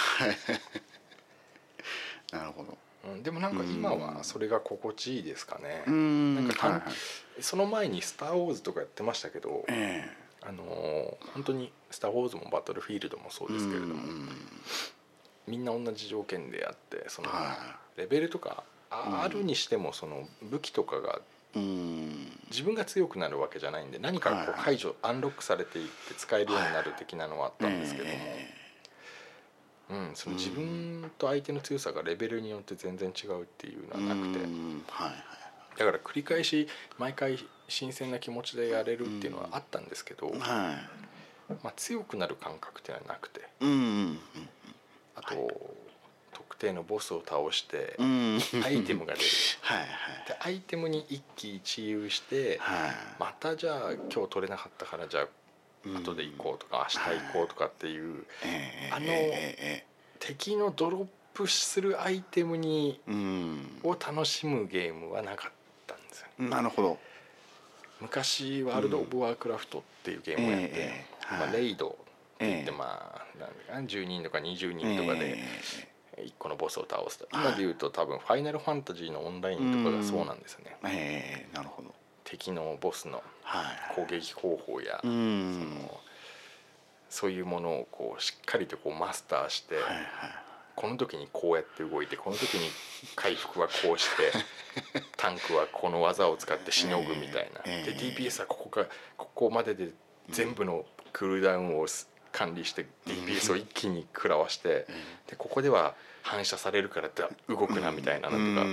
[2.33, 6.34] え なるほどうん、でもなんか今はそれが心地いいですかね、うん。
[6.34, 6.92] なんか単はいはい。
[7.40, 10.08] その前に「スター・ウォーズ」とかやってましたけど、え
[10.42, 14.28] あのー本当に「スター・ウォーズ」も「バトルフィールド」もそうえですけれども、うん。
[15.46, 21.20] みんな同じ条件でやってそのはレベルとかあるにしてもその武器とかが
[21.54, 22.32] うん。
[22.50, 28.54] 自分が強くなるわけじゃないんで何かこうはい解除アンロックされていって使えるようになる的なのはあったんですけども、え
[29.90, 34.44] うん、その自分と相手の強さがレベルによって全然違うっていうのはなくて。
[34.44, 35.38] うんはい
[35.79, 36.66] だから繰り返し
[36.98, 40.37] 毎回新鮮な気持ちでやれるっていうのはあったんですけど、はい。
[40.38, 40.77] は
[41.62, 43.40] まあ、強くなる感覚っていうのはなくて。
[43.40, 44.18] いうん
[45.14, 45.77] あと、
[46.33, 48.64] 特定のボスを倒してうんうん。
[48.64, 49.27] アイテムが出る。
[49.61, 49.88] はいはい。
[50.27, 52.90] でアイテムに一喜一憂してはい。
[53.20, 55.29] またじゃあ今日取れなかったからじゃあ
[55.85, 59.87] 後で行こうとか明日行こうとかっていうええあのええ
[60.19, 63.01] 敵のドロップするアイテムに
[63.85, 65.53] を楽しむゲームはなかっ
[65.87, 66.27] たんですよ。
[66.38, 66.99] ねなるほど。
[68.01, 71.53] 昔ワールド・オブ・ワークラフトっていうゲームをやって、ええまあ、はい。
[71.53, 71.91] レイドっ
[72.38, 72.77] て言ってええ。
[72.77, 75.38] まあなんだかな10人とか20人とかで
[76.17, 77.29] え1個のボスを倒すと。
[77.31, 80.77] はい今で言うと多分「ファイナルファンタジー」のオンラインとかがそうなんですよね。
[80.85, 81.95] えええなるほど
[82.31, 83.95] 敵のボスのはい。
[83.95, 86.01] 攻撃方法やうそんの
[87.09, 90.05] そういうものをこうしっかりとこうマスターしてはいはい。
[90.77, 92.69] この時にこうやって動いてこの時に
[93.17, 94.33] 回復はこうして
[95.17, 98.87] タンクはこの技を使ってしのぐみたいな、ええで DPS はここか
[99.17, 99.91] ここまでで
[100.29, 104.87] 全部のクールダウンをす管理して DPS を一気に食らわして
[105.27, 108.64] でここでは反射されるからだ動くなみたいなのとか、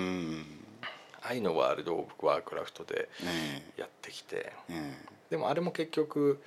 [1.25, 3.81] うんああいうのワールド・オブ・ワークラフトでえ。
[3.81, 4.53] やってきて。
[4.69, 4.93] ええ。
[5.31, 6.41] でもあれも結局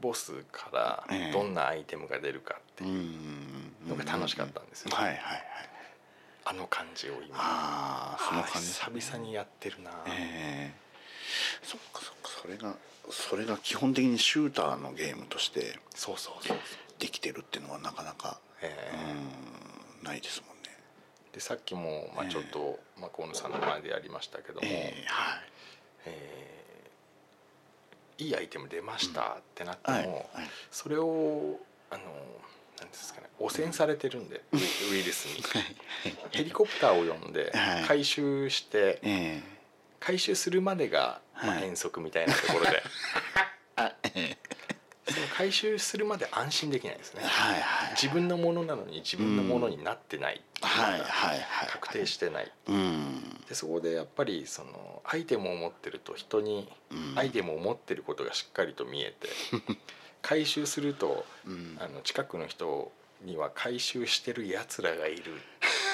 [0.00, 1.32] ボスからええ。
[1.32, 5.44] どんなアイテムが出るかっていうんのが楽しかったんですよ、はいはいはい。
[6.46, 7.34] あの感じを今。
[7.36, 10.74] ああその感じ久々にやってるな、ええ。
[11.62, 12.74] そっかそっかそれが
[13.10, 16.58] それが基本的にシューターのゲームとしてそうそうそう。
[16.98, 19.12] できてるっていうのはなかなかええ。
[19.12, 20.53] うんないですもんね
[21.34, 22.30] でさっきも、まあ、ええ。
[22.30, 25.40] ちょっと、まあ、河野さんの前でやりましたけども、ええはい。
[26.06, 26.54] えー
[28.16, 30.26] いいアイテム出ましたってなっても、はいはい。
[30.70, 31.58] それを
[31.90, 32.04] あの
[32.78, 34.60] なんですかね汚染されてるんでウイ
[34.94, 35.42] ウイルスに。
[36.30, 37.84] ヘリコプターを呼んではい。
[37.84, 39.42] 回収してええ。
[39.98, 41.64] 回収するまでが、まあ、はい。
[41.64, 42.82] 遠足みたいなところで。
[43.76, 44.36] あえ
[45.06, 47.20] その回収するまで安心できないですね。
[47.22, 47.90] えはいはい。
[47.90, 51.38] 自分のものなのに自分のものになってない、はいはいはい
[51.70, 52.52] 確定してない。
[52.68, 53.40] うん。
[53.48, 57.18] でそこでやっぱりそのアイテムを持ってると人にうん。
[57.18, 59.28] アイテムを持ってることがしっかりと見えて
[60.22, 61.76] 回収するとうん。
[61.80, 62.90] あの近くの人
[63.22, 65.32] には回収してるやつらがいる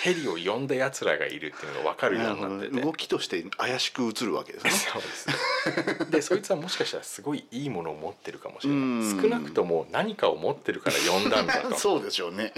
[0.02, 2.80] ヘリを呼んだやつらがいるっていうのが分かるようになってて。
[2.80, 4.70] 動きとして怪しく映るわけですね。
[4.92, 6.10] そうです。
[6.10, 8.80] でそいつはもしかしたらすごいいいものを持ってるかもしれない。
[8.80, 8.82] う
[9.16, 9.22] ん。
[9.22, 11.68] 少なくとも何かを持ってるから呼んだんだと。
[11.68, 12.52] で こそうでしょうね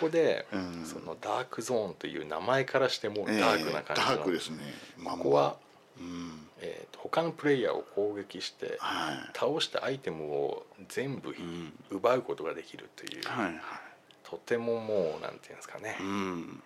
[0.00, 0.84] こで、うん。
[0.84, 4.58] そのダークゾーンという名前からしてもダークな感じの、ダークですね。
[4.98, 5.56] まあここは、
[5.98, 6.48] うん。
[6.60, 11.72] えーと他のプレイヤーを攻撃しては倒したアイテムを全部いうん。
[11.90, 13.85] 奪うことができるという、はいはい
[14.28, 16.62] とてももうなんていうんですかね、うん。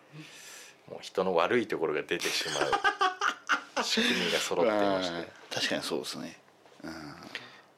[0.89, 3.85] もう人の悪いところが出てしまう。
[3.85, 5.29] 仕組みが揃っていまして。
[5.51, 6.41] 確かにそうですね。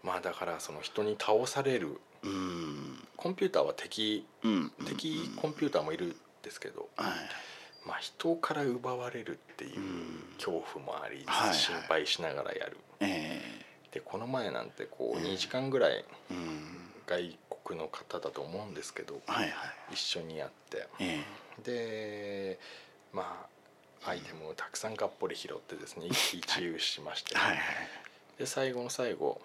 [0.04, 2.00] まあだからその人に倒される。
[2.22, 3.08] うん。
[3.16, 4.70] コンピューターは敵うん。
[4.86, 7.12] 敵コンピューターもいるんですけど、はい。
[7.84, 10.34] まあ、人から奪われるっていううん。
[10.36, 11.56] 恐怖もあり、はいはい。
[11.56, 12.78] 心配しながらやる。
[13.00, 15.24] えでこの前なんてこううん。
[15.24, 16.04] 2時間ぐらい
[17.06, 17.36] 外
[17.72, 19.52] 国の方だと思うんですけどはいはい。
[19.92, 20.86] 一緒にやって。
[21.00, 21.24] え
[21.64, 22.58] で
[23.12, 23.46] ま
[24.04, 27.58] あアイテムをたくさんがっぽり拾ってですね 一喜一憂しまして、えはいはい。
[28.38, 29.40] で最後の最後、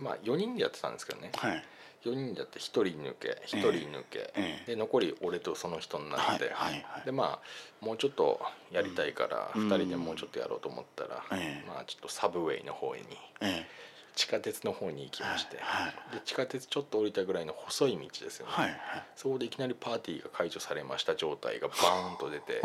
[0.00, 1.30] まあ4人でやってたんですけどね。
[1.36, 1.64] はい。
[2.04, 4.64] 4人でやって1人抜け1人抜け、ええ。
[4.66, 6.72] で残り俺とその人になって、はい。
[6.72, 6.82] はい。
[6.82, 7.02] はい。
[7.04, 9.68] でまあもうちょっとやりたいからうん。
[9.68, 11.68] 2人でもうちょっとやろうと思ったら、ええ。
[11.68, 13.04] まあちょっとサブウェイの方に
[13.40, 13.66] え
[14.14, 16.14] 地下鉄の方に行きまして、はいはい。
[16.14, 18.78] で地下鉄ちょっと降りたぐらいの細い道ですよね、えはいはい。
[19.16, 22.62] そこでいきなりパーティーが解除されました状態がバーンと出て い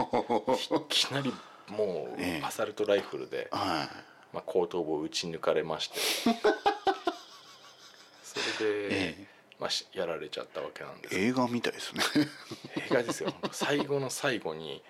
[0.90, 1.34] きなり
[1.70, 2.46] もうええ。
[2.46, 3.90] アサルトライフルで、はい。
[4.34, 6.00] まあ、後頭部を撃ち抜かれまして
[8.24, 9.28] それで、ええ。
[9.60, 11.18] まあ、しやられちゃったわけなんです。
[11.18, 12.04] 映画みたいですね。
[12.78, 13.34] 映画ですよ。
[13.52, 14.84] 最後の最後に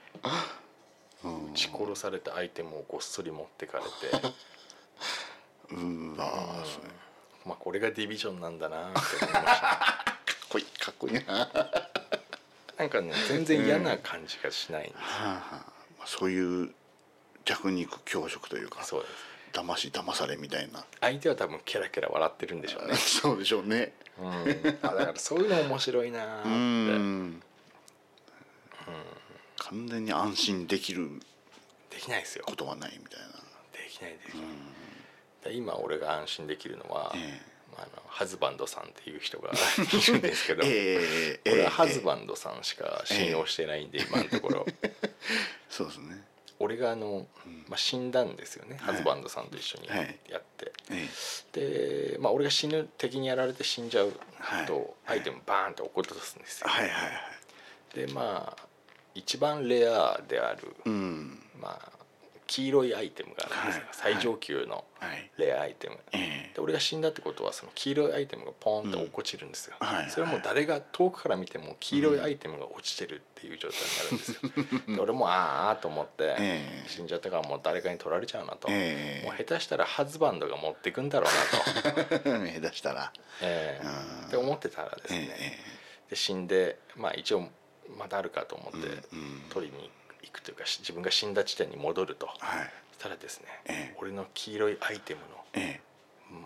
[1.23, 1.51] うん。
[1.51, 4.27] 撃ち殺されたアイテムをごっそり持ってかれて
[5.71, 6.87] うわそれ
[7.45, 9.61] まあこれがディビジョンなんだなって思いました。
[9.61, 11.19] かっこいいかっこいいな。
[11.33, 11.49] は
[12.77, 15.65] なんかね全然嫌な感じがしないんです、あは
[16.01, 16.05] あ。
[16.05, 16.71] そういう
[17.45, 19.11] 弱肉強食というかそうです。
[19.53, 20.83] 騙し騙されみたいな。
[21.01, 23.93] 相手は多分ケラケラ笑ってるんでしょうね、 そうでしょうね。
[24.19, 26.49] うん、あだからそういうの面白いなって。
[26.49, 27.41] ん。
[29.57, 31.09] 完全に安心できる
[31.89, 32.45] できないですよ。
[32.45, 33.27] ことはないみたいな。
[33.73, 34.45] でききないできない、
[35.47, 37.41] で今俺が安心できるのは、え
[37.71, 44.65] まあ、あのハズバンドさんっていう人が いるんですけど、ええ俺はハズンバンドさんしか信用してないんで、今のところ。
[45.69, 46.23] そうですね。
[46.59, 47.27] 俺があの、
[47.67, 48.95] まあ、死んだんですよね、はい。
[48.95, 50.19] ハズバンドさんと一緒にはい。
[50.27, 51.07] やって、え
[52.13, 54.11] で、まあ、俺が死ぬ敵にやられて死んじゃう
[54.65, 55.19] と、はい。
[55.19, 57.19] アイテムバーンって落っことすんですよ、えはいはいは
[57.93, 58.05] い。
[58.07, 58.67] でまあ
[59.13, 61.43] 一番レアである、うん。
[61.59, 61.96] まあ、
[62.47, 64.15] 黄色いアイテムがあるんですよ、はい。
[64.15, 65.29] 最上級のはい。
[65.37, 69.75] レアアイテム、えで俺が死んだってことはその黄色いアイテムがポンって落っこちるんですよ、
[70.09, 76.89] それはもう誰が遠くから見ても黄色いアイテムが落ちてるっていう状態になるんですよ、で俺もあーあーと思って、ええ。
[76.89, 79.27] 死んじゃったからもう誰かに取られちゃうなと、ええ。
[79.27, 82.19] もう下手したらハズバンドが持ってくんだろうなと、
[82.59, 83.13] 下手したら。
[83.41, 83.85] ええ。
[83.85, 84.27] うん。
[84.27, 85.77] って思ってたらですね、え
[86.09, 87.49] で死んでまあ一応
[87.97, 88.87] まだあるかと思って
[89.49, 92.29] 取りに行くというかし自分が死んだ地点に戻ると。
[92.41, 92.71] えはい。
[92.93, 93.95] そしたらですね、ええ。
[93.99, 95.79] 俺の黄色いアイテムのえ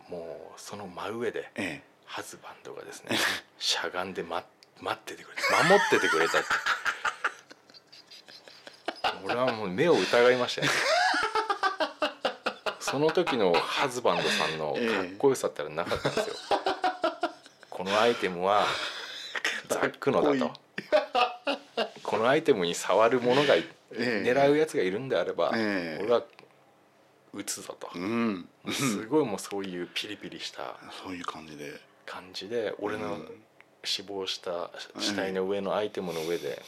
[0.10, 1.92] もうその真上でええ。
[2.06, 3.18] ハズバンドがですね
[3.58, 4.44] しゃがんで、ま、
[4.82, 6.48] 待っててくれた守っててくれたって。
[9.24, 10.74] 俺はもう目を疑いましたよね。
[12.80, 14.82] その時のハズバンドさんのかっ
[15.18, 16.36] こよさったらなかったんですよ、
[17.70, 18.66] このアイテムは
[19.70, 20.54] ザックのだと
[22.12, 24.30] このアイテムに触る者がい、ええ。
[24.30, 26.03] 狙うやつがいるんであれば、ええ。
[26.03, 26.24] 俺は
[27.34, 28.49] 撃つぞと、うん。
[28.70, 31.80] すごいもうそういうピリピリしたそういう感じで。
[32.05, 33.30] 感じで俺のうん。
[33.86, 36.62] 死亡した死体の上のアイテムの上で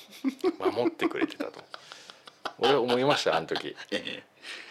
[0.59, 1.61] 守ってくれてたと。
[2.59, 3.75] 俺は思いましたあの時。
[3.91, 4.23] え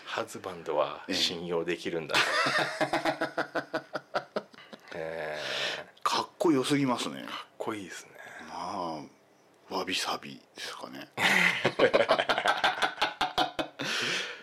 [0.07, 2.21] ハズバンドは信用できるんだな
[4.97, 7.27] えーかっかっこよすぎますね。
[7.59, 8.11] こいいですね。
[8.49, 9.22] まあ
[9.73, 11.09] わびさびですかね。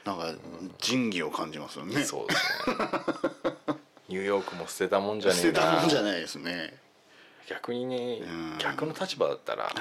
[0.05, 0.34] なんか
[0.80, 2.03] 仁義を感じますよね。
[2.03, 2.75] そうですね。
[4.09, 6.73] ニューヨークも捨てたもんじゃね捨てたえなもんじゃないですね。
[7.47, 8.57] 逆にねうん。
[8.57, 9.71] 逆の立場だったら、は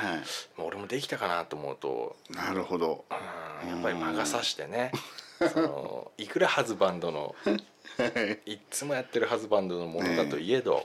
[0.57, 3.05] もう俺もできたかなと思うといなるほど。
[3.11, 4.93] うんやっぱり魔が差してね
[5.53, 7.35] そのいくらハズバンドの
[8.47, 8.55] い。
[8.55, 10.85] っつもやってるハズバンドのものだといえど、はい。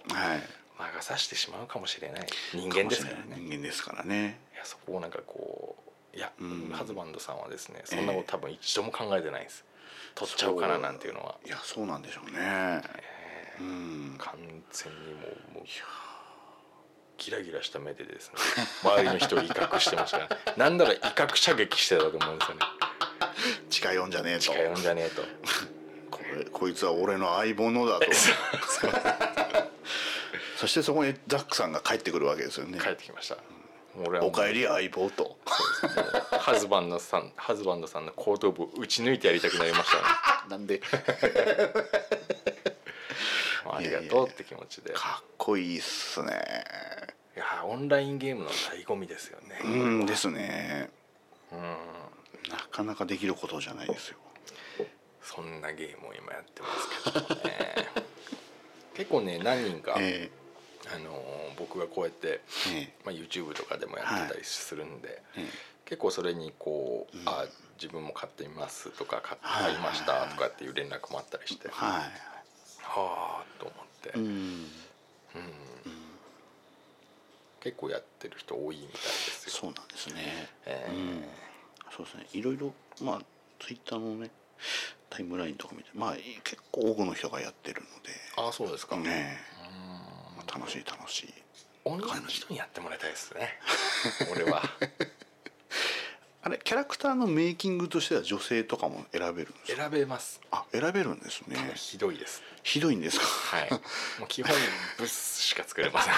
[0.79, 2.27] 魔が差してしまうかもしれない。
[2.53, 3.35] 人間ですからね。
[3.37, 5.75] 人間ですからねそこをなんかこ
[6.13, 6.69] ういや、うん。
[6.71, 9.65] ハズバンドさんはですねそんなこと多分一度も考えてないです、
[10.15, 11.35] 取っちゃうかななんていうのは。
[11.45, 12.81] いやそうなんでしょうね。
[13.59, 14.15] うん。
[14.17, 14.33] 完
[14.71, 15.63] 全にもうもう
[17.17, 18.33] ギラギラした目でですね
[18.83, 22.61] 周りの人を威嚇してましたね、 なんなら威嚇射撃してたと思うんですよね。
[23.69, 24.41] 近寄んじゃねえと。
[24.41, 25.21] 近寄んじゃねえと。
[26.11, 28.07] これこいつは俺の相棒だと。
[30.57, 32.79] そしてそこにザックさんが帰ってくるわけですよね。
[32.79, 33.37] 帰ってきました
[33.95, 35.37] 俺はおかえり相棒と。
[36.39, 40.03] ハズバンドさんハズバンドさんの後頭部を打ち抜いてやりたくなりましたね。
[40.49, 40.81] なんで？
[43.69, 44.91] ありがとうって気持ちで。
[44.91, 46.43] いかっこいいっすね。
[47.35, 49.59] やオンラインゲームの醍醐味ですよね。
[49.63, 50.89] うんですね。
[51.51, 51.59] うん。
[52.49, 54.17] なかなかできることじゃないですよ。
[55.21, 56.67] そんなゲームを今やってま
[57.13, 57.75] すけどね。
[58.93, 60.29] 結構ね何人か、え
[60.93, 62.41] あのー僕がこうやって、
[62.73, 62.93] ええ。
[63.05, 65.47] まあ、YouTube とかでもやってたりするんで、え
[65.85, 67.29] 結構それにこう、うん。
[67.29, 67.45] あ
[67.81, 72.09] 自分も買ってみますとか買はい買いましたとかっていう連絡もあったりして、は
[72.81, 74.27] はあと思って、いうん。
[74.27, 74.67] うん。
[77.61, 79.51] 結構やってる人多いみたいですよ。
[79.51, 80.49] そうなんですね。
[80.65, 81.23] えーうん。
[81.95, 82.27] そうですね。
[82.33, 83.21] いろいろまあ
[83.59, 84.31] ツイッターのね
[85.09, 87.87] タイムラインとか見てまあ結構多くの人がやってるの
[88.47, 88.95] あそうですか。
[88.95, 89.37] でね
[90.53, 91.33] 楽しい楽しい
[91.85, 93.59] 女の人にやってもらいたいですね。
[94.31, 94.61] 俺は。
[96.45, 99.81] あれキャラクターのメイキングとしては女性とかも選べるんですか？
[99.83, 100.41] 選べます。
[100.51, 102.41] あ選べるんですねひどいです。
[102.63, 103.25] ひどいんですか？
[103.25, 103.71] はい。
[103.71, 103.77] も
[104.25, 104.53] う基本
[104.97, 106.13] ブスしか作れません。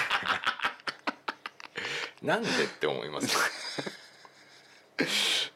[2.26, 3.40] なんでって思いますよ。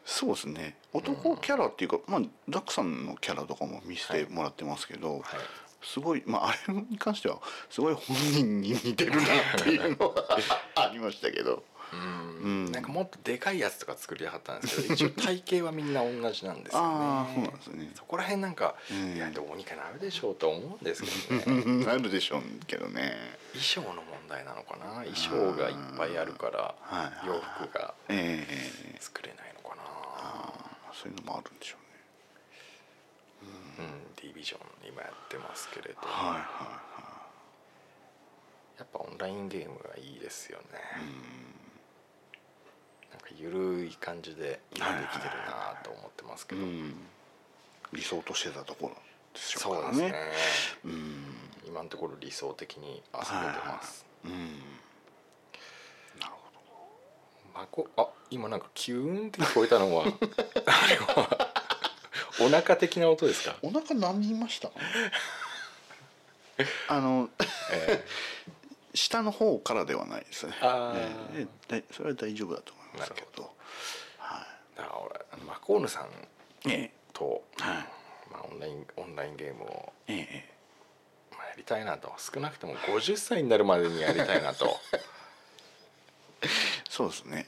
[0.05, 5.23] そうですね男キャラっていうか、まあザックさんのキャラとかも見せてもらってますけど、はい。
[5.83, 7.39] すごいまああれに関しては
[7.71, 9.23] すごい本人に似てるなっ
[9.63, 10.15] ていうのは
[10.77, 11.63] ありましたけど。
[11.93, 11.99] うん。
[12.43, 12.73] うん。
[12.73, 16.89] なんかもっとでかいやつとか作りたかったんですけど一応体型はみんな同じなんですよね。
[16.89, 17.91] ああそうなんですね。
[17.97, 19.17] そこら辺なんか、うん。
[19.17, 21.65] いやどうにかなるでしょうとは思うんですけどね。
[21.85, 23.15] なるでしょうけどね。
[23.53, 25.03] 衣装の問題なのかな？
[25.05, 28.97] 衣装がいっぱいあるからはい洋服がええ。
[29.01, 29.83] 作れないのかな？
[29.83, 30.53] あ
[30.91, 31.80] あそういうのもあるんでしょう
[34.17, 36.01] ディビジョン今やってますけれど。
[36.03, 36.81] はいは
[38.79, 40.65] やっぱオンラインゲームがいいですよね。
[43.11, 46.95] なんかゆるい感じで今できてるなと思ってますけど、いはいうん。
[47.93, 48.95] 理想としてたところ
[49.35, 49.99] でしょうからね。
[49.99, 50.15] そうですね。
[50.85, 51.35] うん
[51.67, 53.05] 今のところ理想的に遊べて
[53.67, 54.07] ます。
[54.25, 54.33] うん。
[56.19, 61.50] なるほまこあ今なんかキューンって聞こえたのはあれは
[62.41, 64.71] お腹的な音ですか、どお腹何みました？
[66.89, 67.31] あの
[67.73, 68.05] え
[68.95, 70.55] 下の方からではないですね。
[70.61, 71.47] あー。
[71.47, 71.81] ええ。
[71.81, 73.55] だそれは大丈夫だと思いますけど。
[74.19, 77.77] はーだから俺マコーヌさんいえと、はい。
[78.33, 80.19] まあ、オンラインオンラインゲームを、ええ。
[80.31, 80.55] え
[81.31, 82.13] まあ、やりたいなと。
[82.19, 84.79] 少なくとも50歳になるまでにやりたいなと。
[86.43, 86.49] え
[86.91, 87.47] そうですね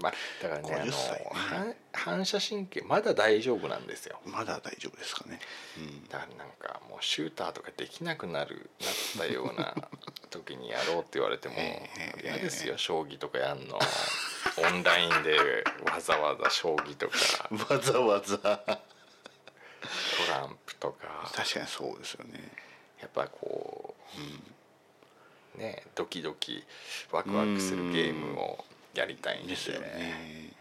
[0.00, 0.12] まあ、
[0.42, 1.30] だからねあ50の歳ね。
[1.32, 4.20] 反反射神経まだ大丈夫なんですよ。
[4.24, 5.38] まだ大丈夫ですかね。
[5.78, 6.08] うん。
[6.08, 9.74] だからなんかもうシューターとかできなくなるなったような
[10.30, 13.78] 時にやろうって言われてもええ嫌ですよ将棋とかやんの。
[14.58, 17.48] オンラインでわざわざ将棋とか。
[17.74, 18.38] わざわざ。
[18.38, 21.30] トランプとか。
[21.34, 22.40] 確かにそうですよね。
[23.00, 23.94] やっぱこ
[25.56, 26.64] う、ねドキドキ
[27.10, 28.64] ワクワクするゲームを
[28.94, 30.52] やりたいんでですよね。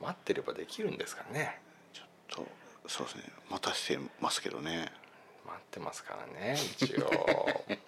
[0.00, 1.60] 待ってればできるんですからね。
[2.28, 2.46] と
[2.86, 3.24] そうですね。
[3.50, 4.92] 待たせてますけどね。
[5.46, 7.64] 待ってますからね一応。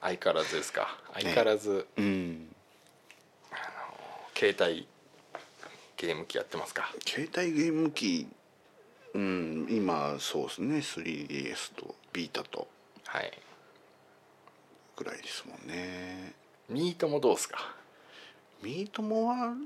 [0.00, 1.00] 相変わらずですか。
[1.14, 2.54] 相変わらず、うん。
[4.36, 4.86] 携帯
[5.96, 6.92] ゲーム機やってますか。
[7.06, 8.28] 携帯ゲーム機
[9.14, 10.78] うん今そうですね。
[10.78, 12.68] 3DS とビータと。
[13.06, 13.32] はい
[14.96, 16.32] ぐらいですもんね。
[16.68, 17.74] ミートもどうですか？
[18.62, 19.56] ミートモははい。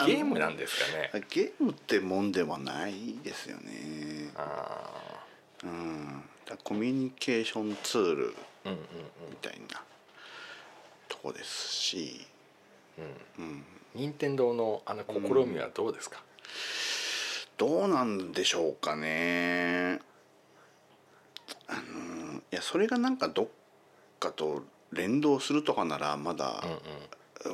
[0.00, 1.24] あれゲームなんですかね？
[1.30, 4.30] ゲームってもんではないですよね。
[4.36, 5.24] あ
[5.64, 6.22] うん。
[6.64, 8.34] コミュニケーションツール
[9.30, 9.82] みたいな
[11.08, 12.26] とこですし。
[12.98, 13.04] うん
[13.44, 13.50] うん。
[13.50, 13.64] うん。
[13.94, 16.22] 任天堂のあの試みはどうですか、
[17.56, 20.00] どうなんでしょうかね。
[21.66, 23.48] あのいやそれがなんかどっ
[24.18, 24.62] かと
[24.92, 26.62] 連動するとかならまだ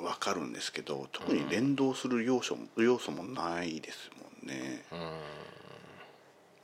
[0.02, 4.84] わかるんですけど特に連動する要素も要素もないですもんね。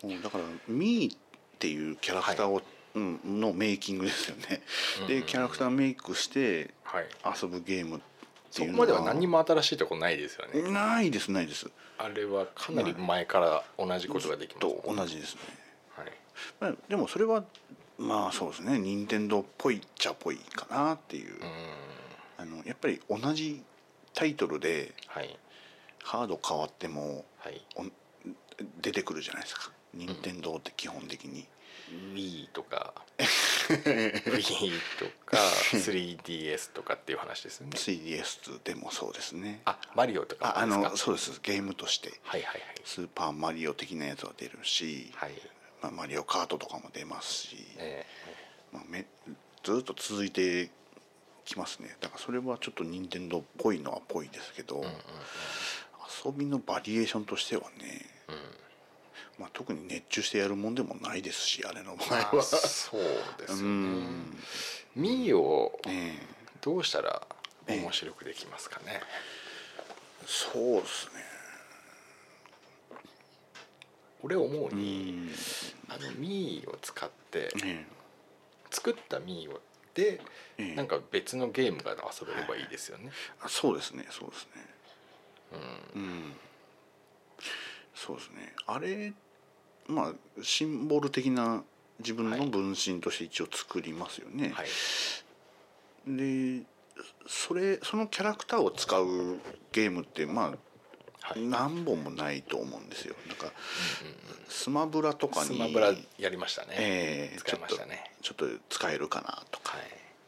[0.02, 1.18] もうだから「ミー」っ
[1.58, 2.62] ていうキャラクターを、
[2.94, 4.62] うん、のメイキングですよね。
[5.06, 7.06] でキャラクターメイクしてはい。
[7.42, 8.10] 遊ぶゲームって
[8.50, 11.70] そこまでは何も新しいとこないですよね、ないですないです。
[11.98, 15.40] あれはかなり前から同じことができますと同じですね。
[15.96, 16.12] はい、
[16.58, 17.44] まあ、でもそれは
[18.00, 18.78] まあそうですね。
[18.78, 21.42] 任天堂っぽいっちゃっぽいかなっていう、うん。
[22.38, 23.62] あのやっぱり同じ
[24.14, 25.38] タイトルではい。
[26.02, 27.62] ハード変わってもはい。
[27.76, 27.84] お
[28.80, 29.70] 出てくるじゃないですか。
[29.92, 31.46] 任天堂って基本的に、
[32.14, 32.94] Wii とか。
[33.68, 35.36] Wii とか
[35.72, 37.72] 3DS とかっていう話ですよね。
[37.74, 39.60] 3DS でもそうですね。
[39.64, 41.38] あマリオとかあのそうです。
[41.42, 42.12] ゲームとして。
[42.22, 45.40] はいはいスーパーマリオ的なやつは出るし、はいはい
[45.82, 48.06] まあ、マリオカートとかも出ますし、え
[48.72, 49.06] まあ、め
[49.62, 50.70] ずっと続いて
[51.44, 51.96] きますね。
[52.00, 54.84] だからそれはちょっと任天堂っぽいのはっぽいですけど、
[56.24, 58.06] 遊びのバリエーションとしてはね、
[59.38, 62.42] まあ、特に熱中してやるもんでもないですしあれの場合まあは。
[62.42, 63.00] そう
[63.38, 63.68] ですね。
[63.68, 64.36] ん。
[64.98, 66.40] Wii をええ。
[66.60, 67.26] どうしたら
[67.66, 69.00] 面白くできますかね、
[70.26, 71.29] そうですね
[74.22, 75.30] 俺思ううに、ん。
[75.88, 77.84] あの Wii を使ってえ
[78.70, 79.60] 作った Wii を
[79.94, 80.20] で、
[80.58, 80.74] ええ。
[80.74, 83.10] なんか別のゲームが遊べればいいですよね、
[83.42, 84.66] あそうですねそうですね。
[85.94, 86.02] うん。
[86.02, 86.32] うん。
[87.94, 88.54] そうですね。
[88.66, 89.12] あれ
[89.88, 91.64] まあシンボル的な
[91.98, 94.66] 自分の分身として一応作りますよね、はい。
[96.06, 96.62] で
[97.26, 99.38] それそのキャラクターを使う
[99.72, 100.58] ゲームってまあはい
[101.36, 103.14] 何本もないと思うんですよ。
[103.28, 103.52] なんか
[104.48, 105.46] スマブラとかに。
[105.46, 108.10] スマブラやりましたね、ええ使いましたね。
[108.22, 109.86] ちょっと使えるかなとか、はい。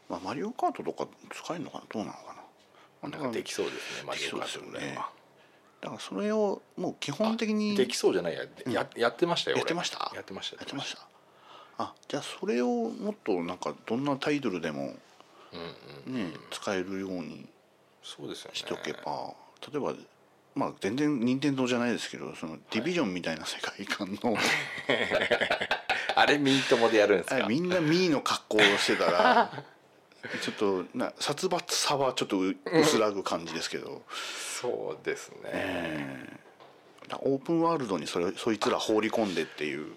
[0.09, 1.83] まあ、マリオカートとか使えるのかな？
[1.91, 2.35] どうなのか
[3.03, 3.09] な？
[3.09, 5.09] なんかできそうですねマリオカートぐらいは、
[5.81, 8.43] だからそれをもう基本的にできそうじゃないや。
[8.67, 9.61] ややってましたよ俺。
[9.61, 10.11] やってました？
[10.15, 11.01] やってましたやってました？
[11.79, 14.93] あじゃあそれをもっとなんかどんなタイトルでも
[16.07, 16.31] うんうん。
[16.31, 17.45] ね、使えるように
[18.01, 18.55] そうですよね。
[18.55, 19.33] しとけば、
[19.71, 19.93] 例えば
[20.55, 24.37] まあ全然任天堂じゃないですけどそのディビジョンみたいな世界観の、
[26.15, 27.35] あれミートモでやるんですか？
[27.35, 29.51] あれみんなミーの格好をしてたら
[30.41, 34.03] ちょっとな殺伐さはちょっとう薄らぐ感じですけど、
[34.61, 36.39] そうですね、ええ。
[37.09, 39.91] だからオープンワールドにそれそいつら放り込んでっていう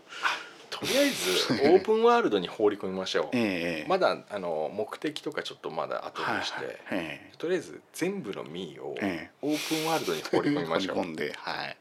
[0.80, 0.86] と。
[0.86, 3.28] りあえずオープンワールドに放り込みましょう。
[3.36, 9.36] ええまだあの目的とかちょっとまだ後はいにして、はいえとりあえず全部のミーをええ。
[9.42, 11.16] オープンワールドに放り込みましょう。
[11.16, 11.76] で はい。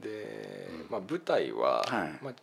[0.00, 2.18] で、まあ、舞台は、はい。
[2.24, 2.34] まあ、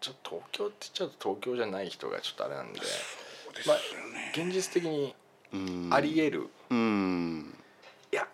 [0.00, 2.80] ちょっと東京って言っちゃうと東京じゃない人がちょっとあれなんで。
[2.80, 3.80] そうですまよ
[4.12, 5.14] あね、現実的に
[5.52, 5.90] うん。
[5.92, 7.54] ありえる、うん。
[8.12, 8.26] いや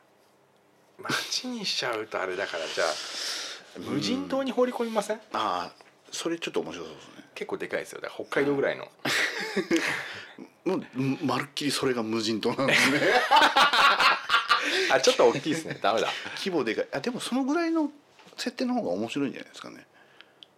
[0.98, 2.88] 街にしちゃうとあれだからじゃあ
[3.78, 5.20] 無人島に放り込みません？
[5.32, 5.72] ああ
[6.10, 7.24] それちょっと面白そうですね。
[7.34, 8.00] 結構でかいですよ。
[8.14, 8.88] 北海道ぐらいの。
[10.64, 13.00] もううんまるっきりそれが無人島なんですね。
[14.92, 15.78] あちょっと大きいですね。
[15.80, 16.08] ダメだ。
[16.36, 16.88] 規模でかい。
[16.92, 17.90] あでもそのぐらいの
[18.36, 19.86] 設定の方が面白いんじゃないですかね。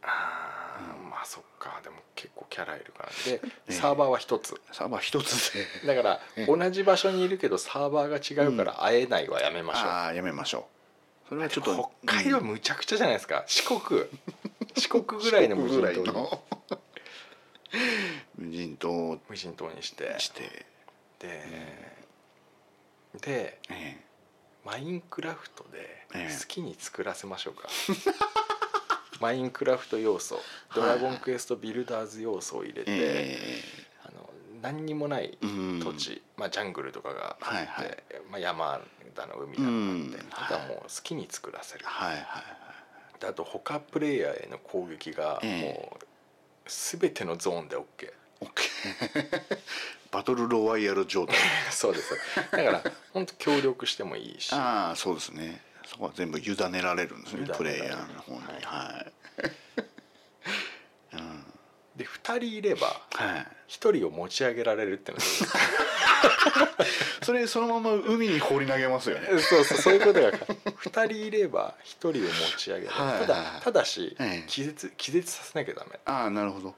[0.02, 1.80] あーまあそっか。
[1.84, 3.08] でも結構キャラいるから。
[3.10, 3.72] でええ。
[3.72, 4.60] サーバーは一つ。
[4.72, 5.52] サーバー一つ
[5.84, 5.94] で。
[5.94, 10.81] だから同じ場所にいるけどサーバーが違うから会えないはやめましょう、ああやめましょう
[11.32, 13.44] それはちょっと北海道うんむちゃくちゃじゃないですか。
[13.46, 14.02] 四国。
[14.76, 15.80] 四国ぐらいの無人島。
[15.80, 16.42] にらいの
[18.36, 18.90] 無人島。
[18.90, 20.14] を無人島にして。
[20.18, 20.66] して。
[21.20, 21.42] で
[23.22, 23.96] でえ
[24.62, 26.38] マインクラフトでええ。
[26.38, 27.66] 好きに作らせましょうか、
[29.18, 30.38] マインクラフト要素。
[30.74, 33.62] ドラゴンクエストビルダーズ要素を入れて、え
[34.04, 34.28] あの
[34.60, 35.80] 何にもないうん。
[35.80, 38.02] 土地、まあ、ジャングルとかがあって、はいはい。
[38.30, 38.82] まあ、山
[39.14, 40.28] だの海だのって、うん。
[40.32, 42.22] あとはもう好きに作らせる、はいはい
[43.22, 45.62] であと他プレイヤーへの攻撃がええ。
[45.62, 46.06] もう
[46.66, 47.82] 全てのゾーンで OK
[48.40, 49.58] オッケー。
[50.10, 51.36] バトルロワイヤル状態。
[51.70, 52.14] そうです。
[52.50, 52.82] だから
[53.12, 54.52] 本当協力してもいいし。
[54.52, 55.62] ああそうですね。
[55.86, 58.40] そこは全部委ねられるんですねプレイヤーの方に。
[58.40, 58.64] はい。
[58.64, 59.12] はい。
[61.14, 61.44] うん。
[61.96, 65.18] で2人いればはい1人を持ち上げられるっての
[67.22, 69.28] それそのまま海に放り投げますよね。
[69.40, 72.20] そうそうそういうことが2人いれば1人を持
[72.58, 72.92] ち上げる。
[72.92, 74.46] はいただただしええ。
[74.46, 75.98] 気絶気絶させなきゃダメ。
[76.04, 76.74] ああなるほど。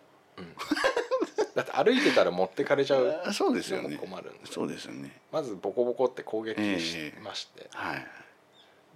[1.56, 3.22] だって歩いてたら持ってかれちゃう。
[3.24, 3.96] あそうですよね。
[3.96, 4.52] 困るんで。
[4.52, 5.20] そうですよね。
[5.32, 8.06] まずボコボコって攻撃しええまして、はい。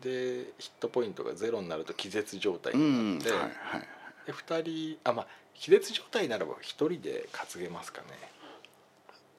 [0.03, 3.81] でヒットポイントがゼロになると気絶状態うになって、んはいはい。
[3.81, 3.89] で
[4.33, 8.07] 2人あまあ気絶状態ならば1人で担げますかね。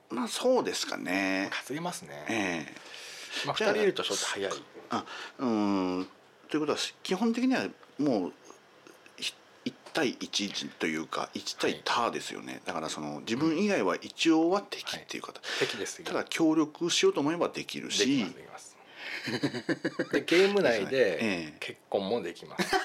[0.09, 1.49] まあそうですかね。
[1.67, 2.75] 担げますね、ええ。
[3.45, 4.51] まあ、じゃあ2人いるとちょっと早い。
[4.89, 5.05] あ
[5.39, 6.07] うん。
[6.49, 7.67] ということは基本的には
[7.99, 8.33] もう
[9.17, 9.33] ひ
[9.65, 18.17] 1対1というか1対他ですよね、だからその自分以外は一応は敵っていう方、敵です敵ただ協力しようと思えばできるし。
[18.17, 18.77] できます。
[20.11, 21.57] でゲーム内で ええ。
[21.59, 22.71] 結婚もできます。
[22.71, 22.77] で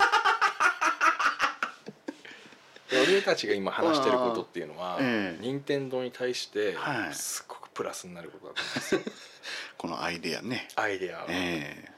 [3.03, 5.43] 俺たちが今話してることっていうのは、ええ。
[5.43, 7.15] 任天堂に対してはい。
[7.15, 9.01] すごくプラスになることだと思うんですよ。
[9.79, 11.19] このアイデアね、アイデア。
[11.19, 11.91] は、え。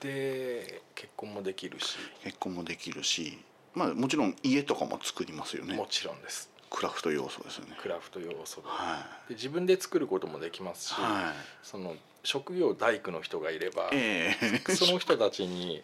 [0.00, 1.96] で結婚もできるし。
[2.22, 3.38] え結婚もできるし。
[3.74, 5.74] まあもちろん家とかも作りますよね。
[5.74, 6.50] もちろんです。
[6.70, 7.76] クラフト要素ですよね。
[7.80, 8.68] クラフト要素で。
[8.68, 11.66] はで自分で作ることもできますし、いはい。
[11.66, 14.36] その職業大工の人がいれば、え
[14.68, 14.74] え。
[14.74, 15.82] その人たちに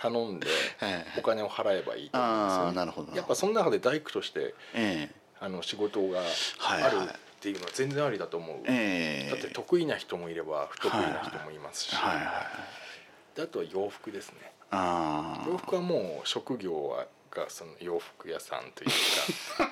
[0.00, 0.46] 頼んで
[0.82, 2.70] ええお金を払えばいいと思うんですあよね。
[2.70, 3.16] あなるほど。
[3.16, 5.14] やっぱその中で大工としてええ。
[5.40, 6.20] あの仕事が
[6.58, 7.08] はいあるっ
[7.40, 9.30] ていうのは全然ありだと思う、ええ。
[9.30, 13.36] だって得意な人もいれば不得意な人もいますし、はいはいはい。
[13.36, 14.52] であとは洋服ですね。
[14.70, 18.90] ああ洋服はもう職業はがその洋服屋さんという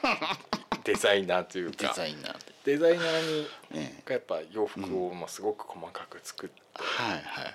[0.03, 0.39] か
[0.85, 4.03] デザイナーというデかザイナーでデザイナーにええ。
[4.05, 7.55] がやっぱ洋服をまあすごく細かく作って、はいはいはい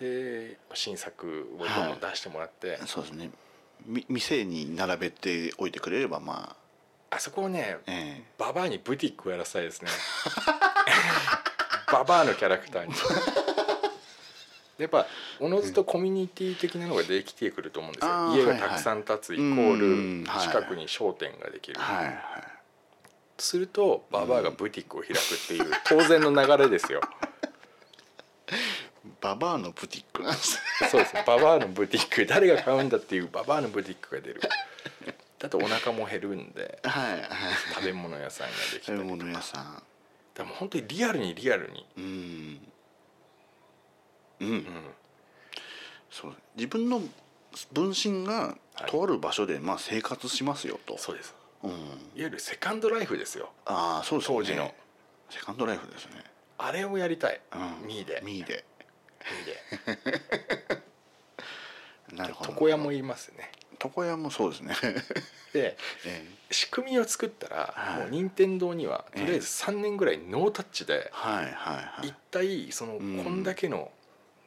[0.00, 3.30] で新作をどんどん出してもらって、そうですね。
[3.86, 6.56] み店に並べておいてくれればま
[7.10, 7.16] あ。
[7.16, 9.90] あそこをねえババアにブティックをやらせたいですね。
[11.90, 12.94] ババアのキャラクターに。
[14.78, 15.06] やっぱ
[15.40, 22.16] おのずとコミュニティ的なのができてくると思うんですよ、あー家がたくさん建つイコーうんル近くに商店ができる、えはいはい。
[23.38, 25.16] するとババアがブティックを開くっ
[25.48, 27.00] ていう当然の流れですよ
[29.20, 30.88] ババアのブティックなんですね。
[30.88, 31.14] そうです。
[31.26, 32.26] ババアのブティック。
[32.26, 34.40] 誰が買うんだっていうババアのブティックが出る。
[35.38, 36.80] だとお腹も減るんで。
[36.82, 37.28] はいはい。
[37.74, 39.10] 食べ物屋さんができたりとか。
[39.10, 39.82] 食べ物屋さん。
[40.34, 42.60] でも本当にリアルにリアルに、うん。
[44.40, 44.64] うん、うん、
[46.10, 46.36] そう。
[46.56, 47.02] 自分の
[47.72, 48.90] 分身がはい。
[48.90, 51.34] とある場所でまあ生活しますよと、そうです。
[51.64, 51.78] うん、いわ
[52.14, 53.50] ゆるセカンドライフですよ。
[53.66, 54.36] ああそうですね。
[54.36, 54.74] 当時の。
[55.30, 56.24] セカンドライフですね、
[56.56, 58.22] あれをやりたい、うん、ミーで。
[58.24, 58.64] ミーで
[59.24, 60.82] ミーで。
[62.16, 63.50] なるほど床屋もいますね。
[63.82, 64.74] 床屋もそうですね。
[65.52, 68.00] でえ仕組みを作ったら、はい。
[68.00, 72.08] もう任天堂にはとりあえず3年ぐらいノータッチでえはいはいはい。
[72.08, 73.24] 一体そのうん。
[73.24, 73.90] こんだけの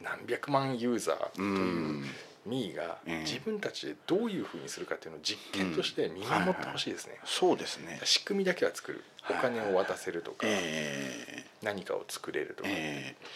[0.01, 2.05] 何百万ユーザーとういうん
[2.45, 3.23] ミーがええ。
[3.23, 7.99] 自分たちでどういうふうにするかっていうのを実験として見守ってほしいですね、そうですね。
[8.03, 11.45] 仕組みだけは作るお金を渡せるとか、え。
[11.61, 13.15] 何かを作れるとか、ーえ。
[13.21, 13.27] ー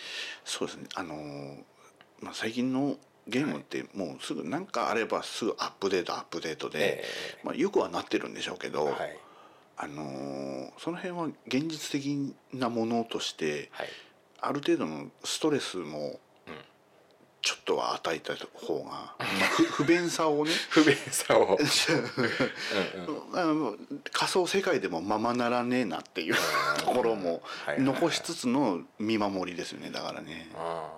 [0.43, 0.87] そうですね。
[0.95, 1.63] あのー
[2.21, 2.97] まあ、最近の
[3.27, 7.05] ゲームってもうすぐ何かあればすぐアップデートアップデートで、え。
[7.43, 9.17] まあ、よくはなってるんでしょうけど、はい。
[9.77, 13.87] あのーその辺は現実的なものとしてはい。
[14.41, 16.19] ある程度のストレスも
[17.65, 19.25] うんちょっとは与えた方が、 まあ
[19.57, 20.51] 不不便さをね。
[20.69, 23.75] 不便さを、 うんうんあの
[24.11, 26.35] 仮想世界でもままならねえなっていう
[26.77, 27.41] ところも
[27.79, 29.89] 残しつつの見守りですよね。
[29.89, 30.49] だからね。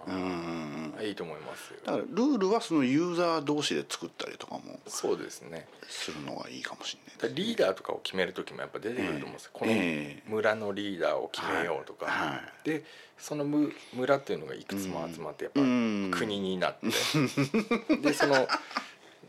[0.08, 0.98] うん。
[1.02, 1.80] いいと思いますよ。
[1.86, 5.68] だからルールはそのユーザー同士で作ったりとかもそうですね。
[5.88, 10.24] するのがいいかもしれないだからリーダーとかを決める時もやっぱ出てくると思うんですよ、このええ。
[10.28, 12.70] 村のリーダーを決めようとか、はいはい。
[12.70, 12.84] で
[13.18, 16.12] そのむ村っていうのがいくつも集まってやっぱうん。
[16.14, 16.88] 国になって、
[17.98, 18.48] でその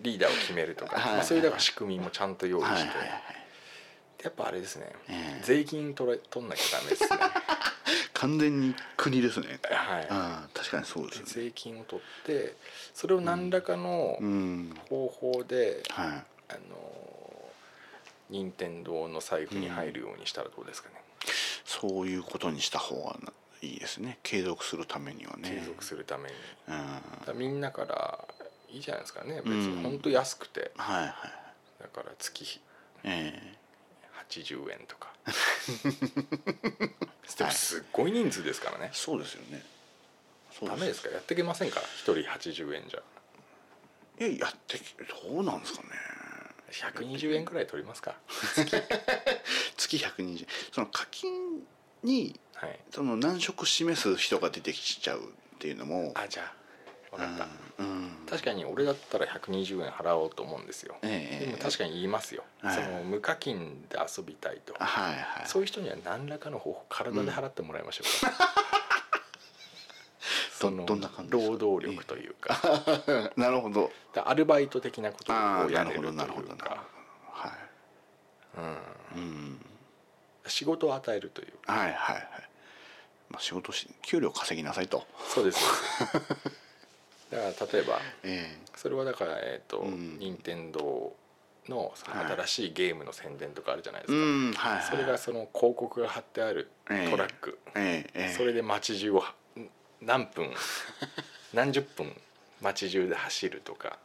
[0.00, 2.90] リーダーを決めるとか、そういうだから仕組みもちゃんと用意して、
[4.24, 5.42] やっぱあれですね、ええ。
[5.44, 7.08] 税金取れ取んなきゃダメですね。
[8.14, 9.60] 完全に国ですね。
[9.70, 10.06] はい。
[10.10, 11.24] ああ確かにそうですね。
[11.26, 12.56] 税金を取って
[12.92, 14.76] それを何らかのうん。
[14.88, 16.24] 方法で、はい。
[16.50, 17.48] あの
[18.30, 20.96] 任天堂の財布に入るようにしたらどうですかね、
[21.64, 23.32] そういうことにした方が
[23.62, 24.18] いいですね。
[24.22, 25.50] 継続するためにはね。
[25.50, 26.36] 継続するために。
[27.26, 28.24] うみんなから
[28.68, 29.42] いいじゃないですかね。
[29.42, 29.76] 別うん。
[29.76, 30.72] に本当安くて。
[30.76, 31.82] はい。
[31.82, 32.60] だから月
[33.04, 33.54] え
[34.30, 35.12] 80円とか。
[37.38, 38.90] でもすっごい人数ですからね。
[38.92, 39.62] え、そうですよね。
[40.62, 41.86] ダメですかやっていけませんから。
[41.86, 43.02] 1人80円じゃ。
[44.20, 44.94] いややってき
[45.24, 45.88] どうなんですかね。
[46.70, 48.16] 120円くらい取りますか。
[49.76, 49.96] 月。
[49.96, 51.47] 120その課金
[52.02, 55.22] にはいその難色示す人が出てきちゃうっ
[55.58, 56.12] ていうのも。
[56.14, 56.52] あじゃあ
[57.16, 57.46] 分かった
[57.82, 57.90] うん。
[57.90, 65.46] うん確かに俺だったら120円払おうと思うんですよええでも確かに言いますよ、はいその無課金で遊びたいとはいはい。
[65.46, 68.32] そういう人には何らかの方法体で払ってもらいましょうか、
[70.52, 71.50] そのどんな感じですか？
[71.52, 73.90] 労働力というか なるほど。
[74.12, 76.84] だアルバイト的なことをやれるといなるほどなるほどなるほどうか。
[77.32, 77.52] はい。
[78.58, 78.76] うん
[79.22, 79.64] うん。
[80.48, 81.52] 仕事を与えるという。
[81.66, 82.24] はいはいはい。
[83.30, 85.06] まあ仕事し給料稼ぎなさいと。
[85.28, 85.60] そうです。
[87.30, 90.18] だから例えばえそれはだからえっ、と、うん。
[90.18, 91.14] 任天堂
[91.68, 94.82] のそのはい新しいゲームの宣伝とかあるじゃないですか、んはいはい。
[94.90, 97.10] それがその広告が貼ってあるトえ。
[97.12, 98.34] えラック、ええええ。
[98.34, 99.34] それで街中をは
[100.00, 100.54] 何分
[101.52, 102.14] 何十分
[102.60, 103.98] 街中で走るとか、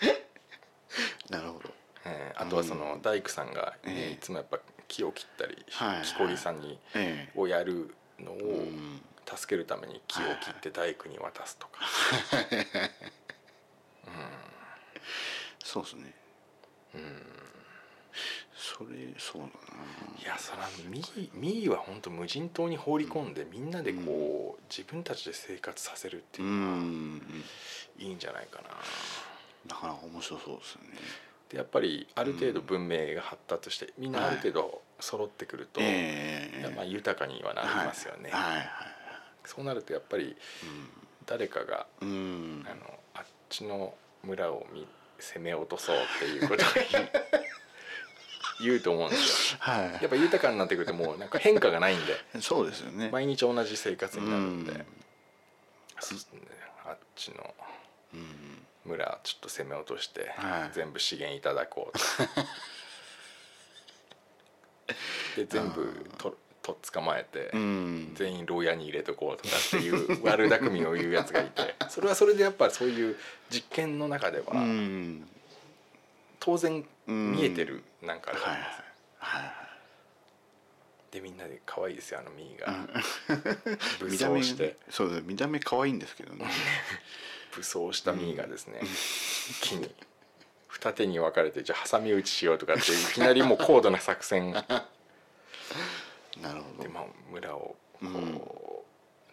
[1.30, 1.70] なるほど。
[2.04, 4.12] えーあとはその大工さんが、ねええ。
[4.12, 11.80] いつもやっぱ木を切ったり、はいはい木こりさんにええをやるのをうん助けるために木を切って大工に渡すとか、
[15.62, 16.14] そうですね。
[16.94, 17.22] うん
[18.56, 19.48] それそうだ
[20.20, 26.48] いやそれはミーミーは本当無人島に放り込んでみんなでこう自分たちで生活させるってな。
[26.48, 27.22] いううのはん。
[27.98, 28.68] いいんじゃないかな。
[29.66, 30.80] なかなか面白そうですよ
[31.48, 31.52] ね。
[31.52, 38.56] でやっぱりある程度文明が発達してみんなある程度揃ってくると、ええまあ、豊かにはなりますよね、はい。
[38.56, 38.68] はい
[39.48, 40.36] そうなるとやっぱり
[41.24, 42.14] 誰かがあの
[43.14, 44.86] あっちの村を見
[45.18, 46.66] 攻め落とそうっていうことを
[48.60, 49.58] 言うと思うんですよ。
[49.60, 52.12] はやっぱ豊かになってくるともうなんか変化がないんで。
[52.36, 52.42] い。
[52.42, 53.08] そうですよね。
[53.10, 54.78] 毎日同じ生活になるんで、うん。
[56.84, 57.54] あっちの
[58.12, 58.66] うん。
[58.88, 60.70] 村ちょっと攻め落として、はい。
[60.72, 62.04] 全部資源いただこうと。
[65.36, 68.12] で全部ととっ捕まえて、うん。
[68.14, 71.76] 全員牢屋に入れとこうとかっていう 悪巧みを言うやつがいて。
[71.88, 73.16] それはそれでやっぱそういう
[73.50, 75.28] 実験の中ではうん。
[76.40, 77.32] 当然うん。
[77.32, 78.48] 見えてるなんかあですよ
[79.18, 79.68] はい。
[81.10, 82.86] でみんなで可愛いですよあのミーが。
[84.00, 86.44] 武見た目装してそう見た目可愛いんですけどね。
[87.58, 88.80] 武装したミーがですね
[89.60, 89.90] 木に
[90.68, 96.82] 二手に分かれてじゃあ挟み撃ちしようとかっていきなりもう高度な作戦なるほど。
[96.84, 98.84] でまあ村をこ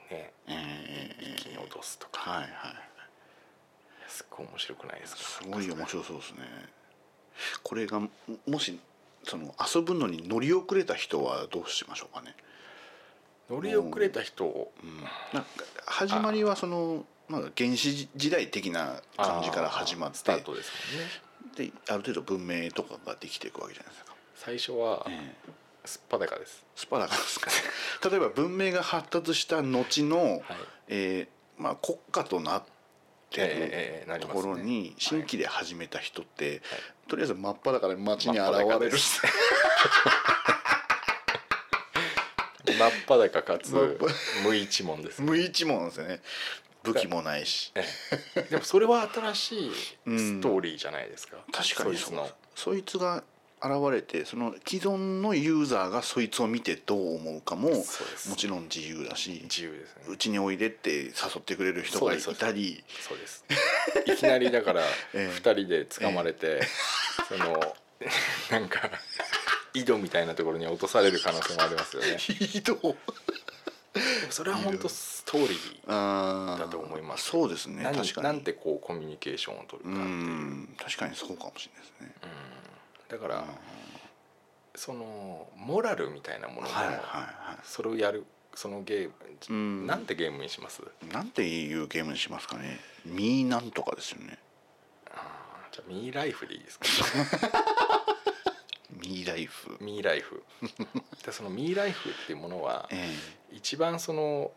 [0.09, 2.51] うねええ一気に落とすとかはいはい。
[4.07, 5.21] すっごい面白くないですか？
[5.21, 6.37] すごい面白そうですね。
[7.61, 8.09] これがも
[8.47, 8.79] もし
[9.23, 12.35] その遊ぶのに乗り遅れた人はどうしましょうかね。
[13.49, 15.01] 乗り遅れた人をうん、
[15.33, 15.47] なんか
[15.85, 20.43] 始まりはそのまあ原始時代的な感じから始まってね。
[21.55, 24.15] である程度文明とかができていくわけじゃないですか。
[24.35, 25.51] 最初はええ。
[25.85, 26.65] すっぱだかです。
[26.75, 27.57] スパだからですかね。
[28.09, 30.41] 例えば文明が発達した後の、はい。
[30.87, 32.63] えーまあ、国家となっ
[33.43, 36.61] ってるところに新規で始めた人って、はい。
[37.07, 38.97] とりあえず真っ裸で街に現れる。
[42.65, 43.73] 真っ裸かつ
[44.43, 45.25] 無一文ですね。
[45.29, 46.21] 無一文ですよね
[46.85, 47.71] 武器もないし。
[47.75, 47.83] え
[48.35, 48.41] え。
[48.43, 49.71] でもそれは新しい
[50.05, 50.19] うん。
[50.19, 52.29] ストーリーじゃないですか、確かにその。
[52.55, 53.23] そいつが
[53.61, 57.83] 現れてその既存のユーザーがそいつを見てどう思うかもも
[58.35, 60.03] ちろん自由だし自由ですね。
[60.09, 61.09] うちにおいでって誘
[61.39, 62.83] ってくれる人がいたり。
[63.01, 63.45] そうです。
[64.05, 64.81] いきなりだから
[65.13, 65.33] ええ。
[65.35, 66.61] 2人で掴まれて、
[67.27, 67.75] その
[68.51, 68.91] なんか
[69.73, 72.17] 井戸みたいなところに落とされる可能性もありますよね。
[72.17, 72.95] ひどいでも
[74.31, 77.29] それは本当ストーリーだと思います。
[77.29, 77.83] そうですね。
[77.83, 78.23] 何確かに。
[78.25, 82.31] なんてこうコミュニケーションを取るうかっていう、ん確かにそうかもしれないですね。
[83.09, 83.43] だから、
[84.75, 89.13] そのモラルみたいなものも、はいはいはそれをやるそのゲーム、
[89.49, 89.87] うん。
[89.87, 90.81] なんてゲームにします？
[90.81, 92.79] いなんていうゲームにしますかね。
[93.05, 94.37] ミーなんとかですよね。
[95.71, 96.85] じゃあミーライフでいいですか？
[99.07, 99.77] ミーライフ。
[99.79, 100.43] ミーライフ。
[101.25, 103.09] でそのミーライフっていうものはえ
[103.51, 104.51] 一番その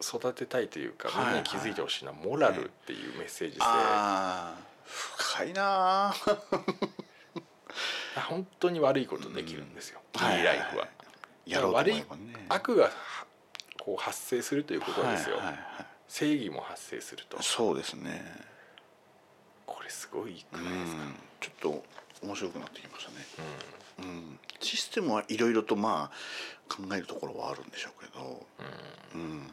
[0.00, 1.34] 育てたいというかみんはい。
[1.34, 6.14] なに気づいてほしいのはモラルっていうメッセージえ性、ああ深いなあ
[8.28, 10.88] 本当に悪いことできるんですよ、うんミーライフは、
[11.46, 12.46] やろうと思えばね。
[12.48, 12.90] 悪が
[13.80, 15.86] こう発生するということですよ、はいはいはい。
[16.08, 17.42] 正義も発生すると。
[17.42, 18.24] そうですね。
[19.66, 21.14] これすごいくうないですか、ん。
[21.40, 21.84] ちょっと
[22.24, 23.16] 面白くなってきましたね。
[23.98, 24.38] うん。
[24.60, 28.46] システムはいろいろとまあ考えるところはあるんでしょうけど。
[29.14, 29.20] うん。
[29.20, 29.46] うん。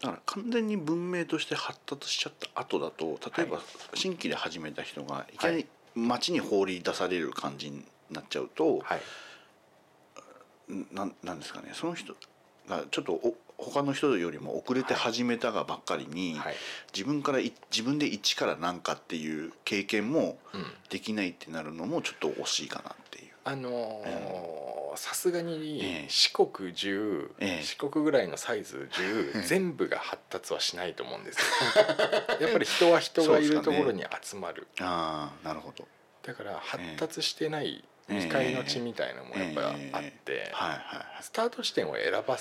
[0.00, 3.64] だから完全に文明として発達しちゃった後だと例えばはい。
[3.94, 9.00] 新規で始めた人がいきなり街に放り出される感じになっちゃうと、はい。
[10.92, 11.70] なんなんですかね。
[11.72, 12.14] その人
[12.68, 16.54] がちょっとお他の人よりも遅れて始めたがばっかりに、はい。
[16.94, 20.64] 自分からい自分で一から何かっていう経験もうん。
[20.90, 23.32] できないってなるのもちょっと惜しいかなっていう。
[23.44, 26.08] あのーさすがにええ。
[26.08, 27.62] 四国中、ええ。
[27.62, 31.44] 四国ぐらいのサイズ中、え え全部が発達はしないと思うんですよ。
[32.40, 35.86] やっぱり人は人がいるところに集まる、ああなるほど。
[36.22, 40.50] だから発達してないええ未開の地みたいなのもやっぱりあって、ええ。
[40.52, 41.22] はいはいはい。
[41.22, 42.38] スタート地点を選ば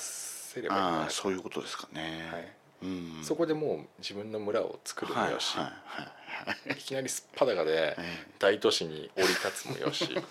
[0.56, 2.30] せればいいあそういうことですかね。
[2.32, 2.53] はい
[2.84, 3.24] うん。
[3.24, 6.80] そこでもう自分の村を作るもよし、はいはいはいはい。
[6.80, 10.22] いきなりすっぱだかでえ大都市に降り立つもよしえ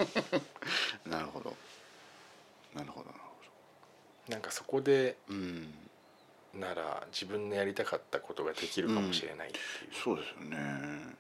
[1.09, 1.57] なるほど。
[2.75, 5.35] なるほどなるほなんかそこでど。
[5.35, 5.75] うん。
[6.55, 10.57] なら自分のやりたかったことができるかもしれないっていう、そうですよね。
[10.57, 11.17] うん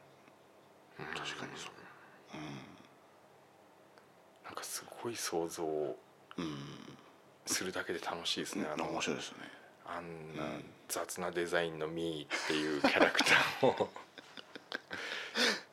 [0.96, 1.84] 確かにそう。
[4.44, 6.96] なんかすごい想像うん。
[7.46, 8.78] するだけで楽しいですね、あうん。
[8.78, 9.38] の面白いですね。
[9.86, 13.90] あんなうん雑なデザインのミーっていうキャラクターを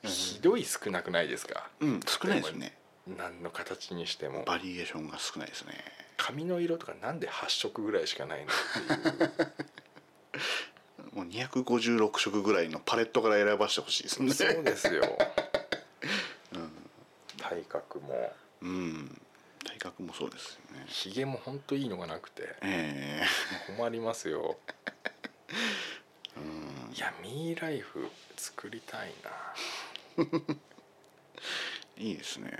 [0.03, 1.69] ひどい少なくないですか？
[1.79, 2.77] うん少ないですね。
[3.07, 5.73] 何の形にしてもバリエーションが少ないですね。
[6.17, 9.31] 髪の色とかなんで8色ぐらいしかないのっていう
[11.15, 14.33] もう256色ぐらいのパレットから選ばしてほしいですね。
[14.33, 15.01] そうですよ、
[17.37, 19.21] 体格もうん。
[19.81, 20.85] 体格もそうですよね。
[20.85, 22.55] ひげもほんといいのがなくて。
[22.61, 23.23] え
[23.75, 24.57] 困りますよ。
[25.47, 26.39] えう
[26.91, 26.93] ん。
[26.93, 28.07] いやミーライフ
[28.37, 30.23] 作りたいな。
[31.97, 32.51] いいですね。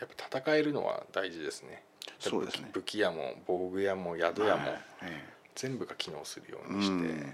[0.00, 1.84] やっぱ戦えるのは大事ですね。
[2.18, 2.68] そうですね。
[2.72, 7.32] 武器屋も防具屋も宿屋もはいえ全部が機能するよえうにして、うん。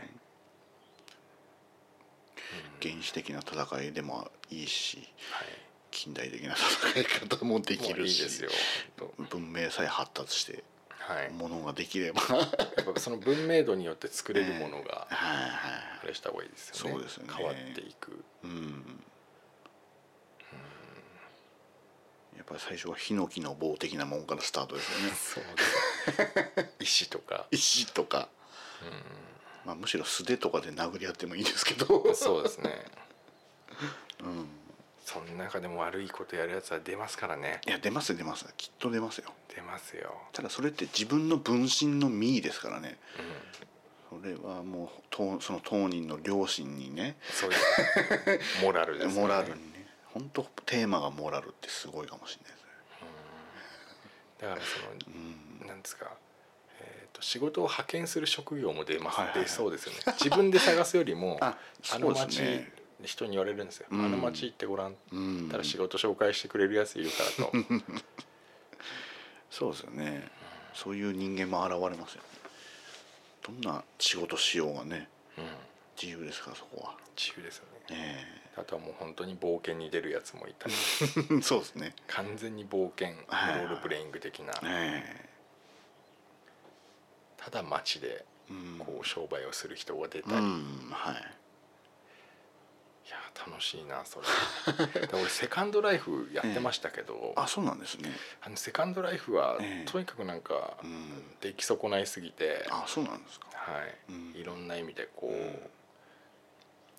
[2.83, 4.99] 原始的な戦いでもいいし。
[5.31, 8.51] はい近代的な戦い方もできるしいいですよ
[9.31, 10.65] 文明さえ発達して
[11.11, 11.31] はい。
[11.33, 12.21] ものができれば。
[12.31, 15.51] やっぱその文明度によって作れるものが はいはい
[16.05, 16.93] あれした方がいいですよね。
[16.93, 17.33] そうですよね。
[17.37, 18.25] 変わっていく。
[18.45, 19.05] うん。
[22.37, 25.15] やっぱり最初はヒノキの棒的なもんからスタートですよね。
[25.15, 25.45] そう
[26.57, 26.75] です。
[26.79, 27.47] 石とか。
[27.51, 28.29] 石とか、
[29.65, 32.15] まあ、むしろ素手とかで殴り合ってもいいですけど。
[32.15, 32.87] そうですね。
[34.21, 34.60] うん
[35.13, 37.61] その中でも悪いことやるやつは出ますからね。
[37.67, 38.47] いや出ます出ます。
[38.57, 39.33] きっと出ますよ。
[39.53, 42.97] 出ますよ、ただそれって自分の分身の身ですからね。
[44.13, 47.17] うん、それはもう当その当人の両親にね。
[47.29, 47.59] そういう
[48.63, 49.21] モラルですね。
[49.21, 49.89] モラルにね。
[50.15, 52.71] 本当テーマがモラルってすごいかもしれないですね。
[54.39, 54.93] だからその
[55.61, 55.67] うん。
[55.67, 56.13] なんですか、
[56.79, 59.45] えー、と仕事を派遣する職業も出ます、はいはいはい。
[59.47, 59.99] 出そうですよね。
[60.21, 61.59] 自分で探すよりもあ
[61.93, 64.05] あの町、ね人に言われるんですよ、うん。
[64.05, 64.97] あの町行ってごらん。
[65.13, 65.49] うん。
[65.51, 67.53] たら仕事紹介してくれるやついるからと。
[69.51, 70.29] そうですよね。
[70.75, 72.29] そういう人間も現れますよね。
[73.43, 75.45] どんな仕事しようがねうん。
[76.01, 76.97] 自由ですからそこは。
[77.17, 77.97] 自由ですよね。
[77.97, 80.75] ねあとはもう本当に冒険に出るやつもいたり。
[81.39, 81.95] え そうですね。
[82.07, 83.55] 完全に冒険ロはい。
[83.55, 84.53] ールプレイング的な。
[84.61, 85.29] ね
[87.39, 88.25] ただ街で
[88.79, 91.35] こう商売をする人が出たり、いうんはい
[93.11, 95.07] や楽しいなそれ。
[95.07, 98.11] で俺セカンドライフやってましたけど、あそうなんですね。
[98.41, 99.91] あのセカンドライフはええ。
[99.91, 101.37] とにかくなんかうん。
[101.41, 103.49] 出来損ないすぎて、あそうなんですか。
[103.53, 103.97] はい。
[104.09, 104.33] うん。
[104.35, 105.71] いろんな意味でこう、うん。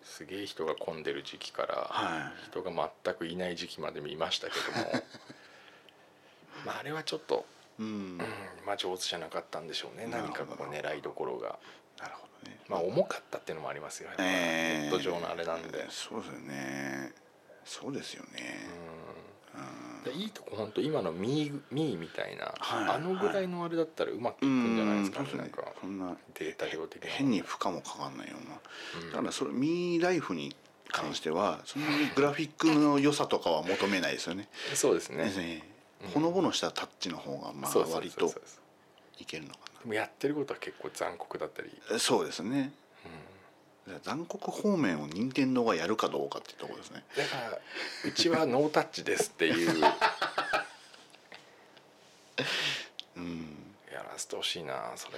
[0.04, 2.46] すげえ人が混んでる時期から、はい。
[2.50, 5.04] 人が全くいない時期まで見ましたけども。
[6.66, 7.46] まああれはちょっと、
[7.80, 7.86] うん。
[7.86, 8.18] うん
[8.66, 10.08] まあ上手じゃなかったんでしょうね。
[10.08, 11.58] 何かこう狙いどころが。
[12.00, 12.60] なるほどね。
[12.68, 14.10] まあ重かったっていうのもありますよ。
[14.10, 17.14] やっぱええネット上のあれなんで、そうですよね。
[17.66, 18.68] そうですよね。
[19.56, 20.12] うん。
[20.12, 22.96] でいいとこ本当今のミーミーみたいな、はい。
[22.96, 25.32] あのぐらいのあれだったらうまくいくうんんじゃないですかね。
[25.32, 28.60] ねなんかそんなデータ量的な変に負荷もかかんないような。
[29.02, 29.12] うん。
[29.12, 30.56] だからそれミーライフに
[30.90, 34.50] 関してはそんなにグラフィックの良さとかは求めないですよね。
[34.74, 35.24] そうですね。
[35.26, 35.64] ですね
[36.04, 36.10] うん。
[36.10, 38.34] ほのぼのしたタッチの方がまあ割と
[39.20, 42.00] いけるのかでもやってることは結構残酷だったり、な。
[42.00, 42.72] そうですね。
[43.88, 44.00] うん。
[44.04, 47.04] 残酷方面を任天堂がやるかどうかっていうところですね。
[47.18, 47.58] だから
[48.06, 49.70] うちはノータッチですっていう。
[53.18, 55.18] うん、やらせてほしいなそれ。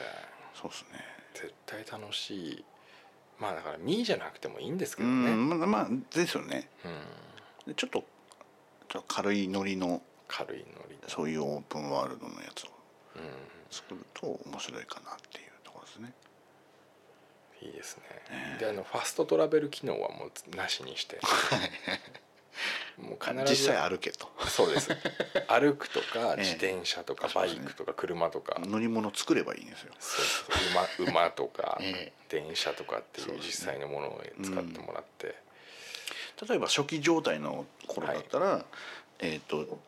[0.53, 1.05] そうですね。
[1.33, 2.65] 絶対楽しい。
[3.39, 5.49] まあだからミーじゃなくてもいいんですけうどね、うん。
[5.49, 6.69] ん、まあまあですよね。
[7.67, 8.05] でちょっと
[8.89, 12.69] ちょっと軽いノリの軽いノリで、そういうオープンワールドのやつを。
[13.15, 13.21] うん、
[13.73, 16.13] 作ると面白いかなっていうところですね。
[17.61, 18.59] いいですね、ええ。
[18.59, 21.19] であのファストトラベル機能はもうなしにして。
[22.97, 24.29] もう必ず実際歩けと。
[24.47, 24.89] そうです。
[25.49, 26.41] 歩くとかええ。
[26.41, 29.93] 自転車とかバイクとか車とか、乗り物作ればいいんですよ。
[29.99, 35.35] そうそう馬馬とか え電車とかっていう実際のものを使ってもらって、
[36.47, 38.65] 例えば初期状態の頃だったら、
[39.19, 39.79] えっ、と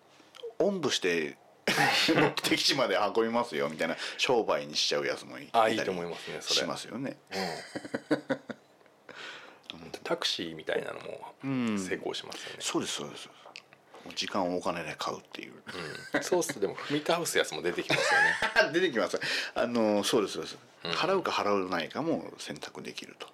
[0.58, 1.38] おんぶして
[2.16, 7.18] 目的地まで運びますよみたいな商売にしちゃうやつもいあいいと思いますねそれしますよね。
[9.74, 13.30] うん、 タクシーみたいなのもうん成功しますよね、そうですそうです。
[14.16, 15.54] 時間をお金で買うっていう。
[16.14, 18.22] うんそうするとでも踏み倒すやつも出てきますよ
[18.68, 19.20] ね 出てきます。
[19.56, 20.58] あのそうですそうです。
[20.84, 23.28] うん払うか払わないかも選択できると。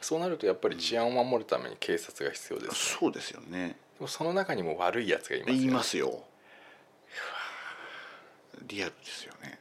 [0.00, 3.76] そうなるとやっぱり治安を守るために警察が必要です、ね、そうですよね。
[3.98, 6.24] でもその中にも悪いやつがいますよ、ね、言いますよ。
[8.66, 9.58] リアルですよね。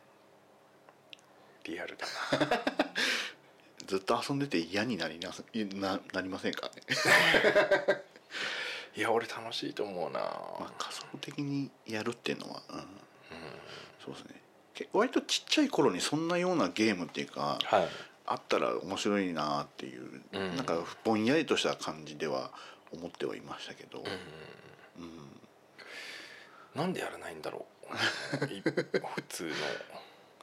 [1.64, 2.06] リアルだ
[2.40, 2.62] な。
[3.88, 6.82] ずっと遊んでて嫌になりなすななりませんかね？
[8.96, 12.86] いや俺楽しいと思うな、まあ、仮想的にやるっていうのは、うん、
[14.04, 14.42] そうですね。
[14.74, 17.90] け割とちっちゃい頃にそんなようなゲームっていうかはい。
[18.26, 20.56] あったら面白いなっていう、うん。
[20.56, 22.52] なんかぼんやりとした感じでは
[22.92, 25.04] 思ってはいましたけど、うん。
[25.04, 25.40] うん。
[26.74, 27.62] なんでやらないんだろう。
[27.62, 27.66] い
[29.16, 29.52] 普通の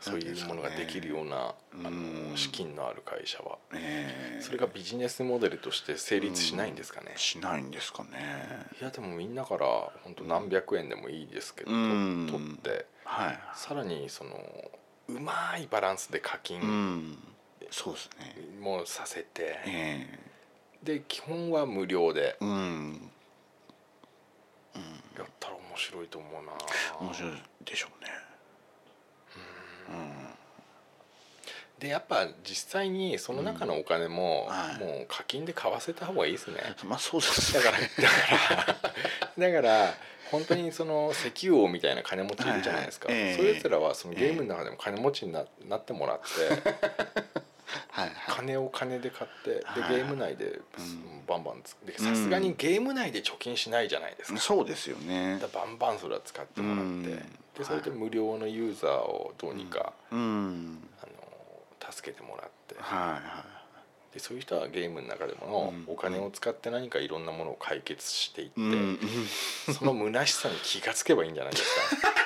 [0.01, 3.59] そういうものができるようなうんあの資金のある会社は。
[3.75, 4.43] ええ。
[4.43, 8.67] それがビジネスモデルとして成立しないんですかね、しないんですかね。
[8.81, 9.67] いやでもみんなから
[10.03, 12.29] 本当何百円でもいいですけど、うん。
[12.31, 12.87] 取って。
[13.05, 13.39] はい。
[13.55, 14.31] さらにその
[15.09, 17.19] うまいバランスで課う金ん。
[17.71, 18.35] そうですね。
[18.61, 20.19] もさせて、え
[20.83, 22.39] で基本は無料で。
[22.41, 23.11] えうん。
[25.19, 26.53] やったら面白いと思うな。
[27.01, 27.33] 面白い
[27.65, 28.11] でしょうね。
[31.79, 34.55] でやっぱ実際にその中のお金も、うん。
[34.55, 34.79] はい。
[34.79, 36.57] もう課金で買わせた方がいいですね。
[36.83, 38.67] う んまあそうですだからだか
[39.39, 39.95] ら だから
[40.31, 43.29] 本当にその石油王みたいな金持ちいるじゃないですか、はいはい。
[43.31, 43.37] ええ。
[43.37, 46.27] そういうやつらはそのゲームの中でも金持ちにななってもらって
[47.91, 48.15] はいはい。
[48.29, 49.97] 金を金で買ってではい。
[49.97, 50.61] ゲーム内でん。
[51.27, 51.63] バンバン
[51.97, 55.39] さすがにゲーム内で貯金しないじゃないですか,、そうですよね。
[55.41, 57.05] だバンバンそれは使ってもらって、うん。
[57.05, 60.89] でそれで無料のユーザーをどうにか、うん。
[61.03, 61.07] あ
[61.87, 62.75] の助けてもらって。
[62.79, 63.45] はいは
[64.13, 65.93] でそういう人はゲームの中でもうん。
[65.93, 68.99] お金を使って何かいろんなものを解決していって、いうん。
[69.73, 72.09] その虚しさに気がつけばいいんじゃないですか。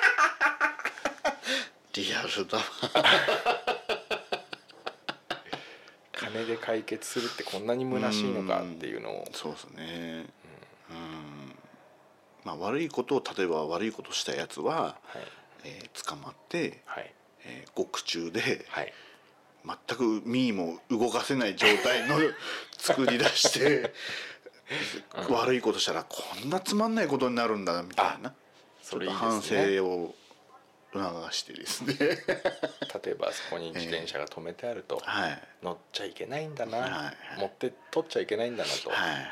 [1.93, 2.63] リアルだわ
[6.35, 9.27] 金で解決するってこんなに虚しいのかっていうのを。
[9.31, 10.25] そうですね。
[10.89, 11.55] うん。
[12.43, 15.21] まあ悪いことを例えば悪いことしたやつは、はい。
[15.63, 17.13] えー捕まって、はい。
[17.45, 18.93] えー獄中ではい。
[19.87, 22.17] 全くミーも動かせない状態の
[22.77, 23.93] 作り出して、
[25.29, 28.35] 悪いことしたらこんなつまんないことになるんだみたいな。
[28.83, 30.15] それいいちょっと反省を
[31.03, 31.95] 促してですね。
[31.97, 35.41] 例えばそこに自転車が止めてあると、はい。
[35.63, 37.41] 乗っちゃいけないんだな、はいはい。
[37.41, 39.25] 持って取っちゃいけないんだなと、はいはい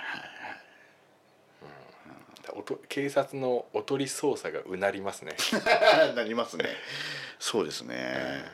[2.55, 5.35] おと警察のおとり捜査がうなりますね。
[5.95, 6.65] は いなりますね。
[7.39, 8.45] そうですね。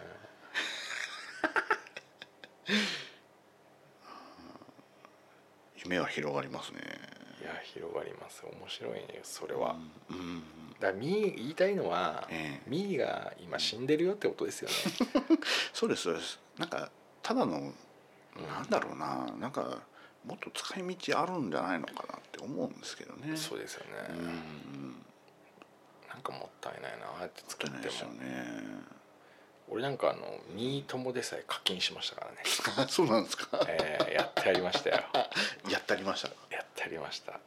[5.84, 6.82] 夢は広がりますね
[7.42, 8.44] いや広がります。
[8.46, 9.76] 面白いねそれは、
[10.10, 10.44] うん
[10.80, 12.70] だからミー言いたいのは、ええ。
[12.70, 14.76] ミーが今死んでるよってことですよね。
[15.74, 16.40] そうですそうです。
[16.58, 16.90] なんか
[17.22, 17.74] ただの
[18.48, 19.26] なんだろうな。
[19.40, 19.82] なんか
[20.26, 23.36] もっと使い道あるんじゃないのかなって思うんですけどね。
[23.36, 25.06] そうですよね、うん。
[26.10, 27.82] なんかもったいないなって作っても。
[27.84, 28.46] ですよね。
[29.72, 32.38] 俺なんかあのミー友でさえ課金しましたからね、
[32.78, 33.60] あ そうなんですか？
[33.68, 35.04] えーやってやりましたよ。
[35.70, 36.30] やってありました
[36.80, 37.40] やりました。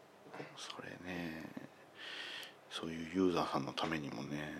[0.57, 1.43] それね
[2.71, 4.55] そういうユーザーさんのためにもね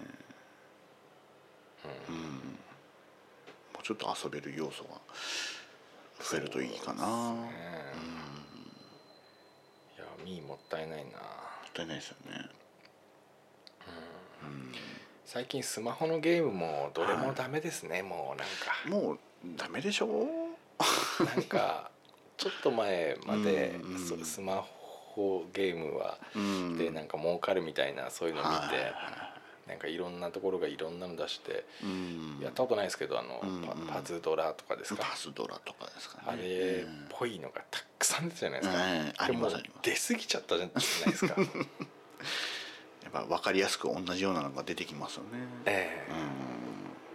[2.09, 2.15] うん。
[2.15, 4.91] もうちょっと遊べる要素が
[6.21, 7.07] 増えるといいかな。
[7.07, 7.51] もね。
[9.97, 11.11] いやミーもったいないな。
[11.11, 11.13] っ
[11.73, 12.49] たいないですよね。
[15.25, 19.07] 最近スマホのゲームもどれもダメですね、もうなんか。
[19.07, 19.19] もう
[19.57, 20.27] ダメでしょ？
[21.25, 21.91] なんか
[22.37, 24.65] ちょっと前までうんうんそスマ
[25.15, 26.79] ホゲームはうん。
[26.79, 28.93] でなんか儲かるみたいなそういうのを見はいて
[29.69, 32.39] なんかいろんなところがいろんなの出してうん。
[32.43, 35.03] やったことないですけどあのうんパパズドラとかですか？
[35.05, 36.23] パスドラとかですかね。
[36.27, 38.85] あれっぽいのがたくさん出てたじゃないですか。
[38.89, 40.09] ええあでもりますあります。
[40.09, 40.81] 出過ぎちゃったじゃないで
[41.17, 41.35] すか。
[43.03, 45.29] やっぱ分かりやすく同じようなのが出てきますよね。
[45.67, 46.13] ええ。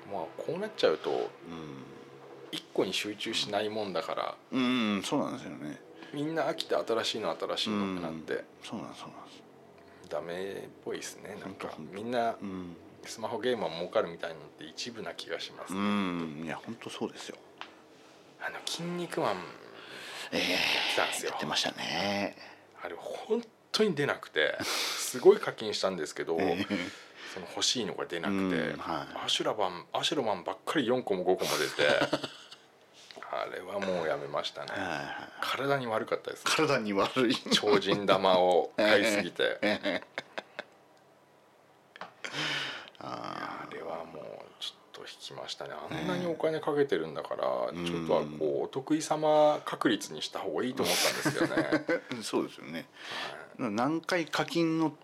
[0.09, 1.27] うまあこうなっちゃうとん
[2.51, 5.79] 一個に集中しないもんだからうん、うん、そうなんですよね。
[6.13, 8.43] みんな飽きて新しいの新しいのってなって。
[8.63, 9.17] そうなんそうなん
[10.09, 11.69] ダメっぽいですねなんか。
[11.93, 12.75] みんなうん。
[13.07, 17.37] スマホゲームは儲かるみたいなのって一部な気がします、うんいや本当そうですよ。
[18.41, 19.35] あの筋肉マン
[20.31, 21.31] ええやってたんですよ。
[21.31, 22.35] やってましたね。
[22.83, 23.41] あれ本
[23.71, 26.75] 当に出なくてすごい課金したんですけど、ええ
[27.33, 29.25] その欲しいのが出なくて、うんはい。
[29.25, 31.89] アシュラバンアシュラマンばっかり4個も5個も出て
[33.29, 34.71] あれはもうやめましたね。
[34.71, 34.99] はいはい
[35.41, 37.35] 体に悪かったです体に悪い。
[37.51, 39.59] 超人玉を買いすぎて。
[42.99, 44.23] ああれはもう
[44.59, 45.73] ちょっと引きましたね。
[45.73, 51.85] あんなにお金かけてるんだから、んちょっとはこうお得意様確率にした方がいいと思ったんですけどね。
[52.09, 52.87] ー そうですよね。
[53.57, 54.95] 何回課金の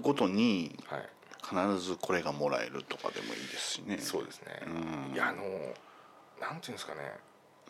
[0.00, 1.08] ごとにはい、はい
[1.44, 3.98] 必ずこれがもらえるとかでもいいですしね。
[3.98, 5.14] そうですね、うん。
[5.14, 5.42] いやあの
[6.40, 7.12] なんていうんですかね。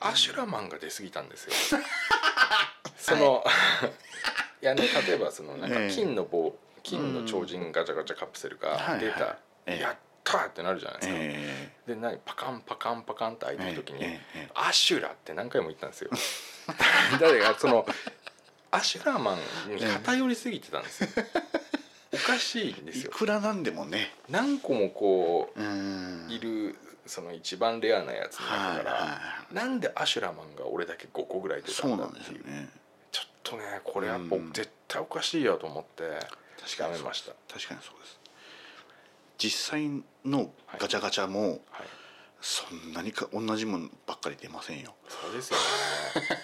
[0.01, 1.53] アシュラマンが出過ぎたんですよ。
[2.97, 3.45] その
[4.63, 5.91] いやあの例えばそのなんかええ。
[5.91, 9.23] 金の棒金の超人ガチャガチャカプセルが出た、はい。
[9.23, 9.81] はいええ。
[9.81, 14.51] やったーってなるじゃないですか、えで何パカンパカンパカンって開いてる時に、ええええ。
[14.55, 16.11] アシュラって何回も言ったんですよ。
[17.21, 17.87] 誰がその
[18.71, 19.37] アシュラマ
[19.69, 21.09] ンに偏りすぎてたんですよ、
[22.15, 23.11] おかしいんでえすよ。
[23.13, 24.13] いくらなんでもね。
[24.29, 26.27] 何個もこううん。
[26.31, 29.21] いるその一番レアなやつの中から、はいは
[29.53, 32.43] なんでアシュラマンが俺だけ5個ぐらい出たそうんなんだっていう。
[32.43, 32.69] ですよね。
[33.13, 34.53] ちょっとねこれやっぱうん。
[34.53, 36.25] 絶対おかしいよと思って確か
[36.67, 37.33] にそうやめました。
[37.53, 38.21] 確かにそうです。
[39.39, 39.91] 実際
[40.25, 41.61] のガチャガチャもはい。
[42.41, 44.95] そんなにか同じものばっかり出ませんよ。
[45.09, 45.63] そうですよね。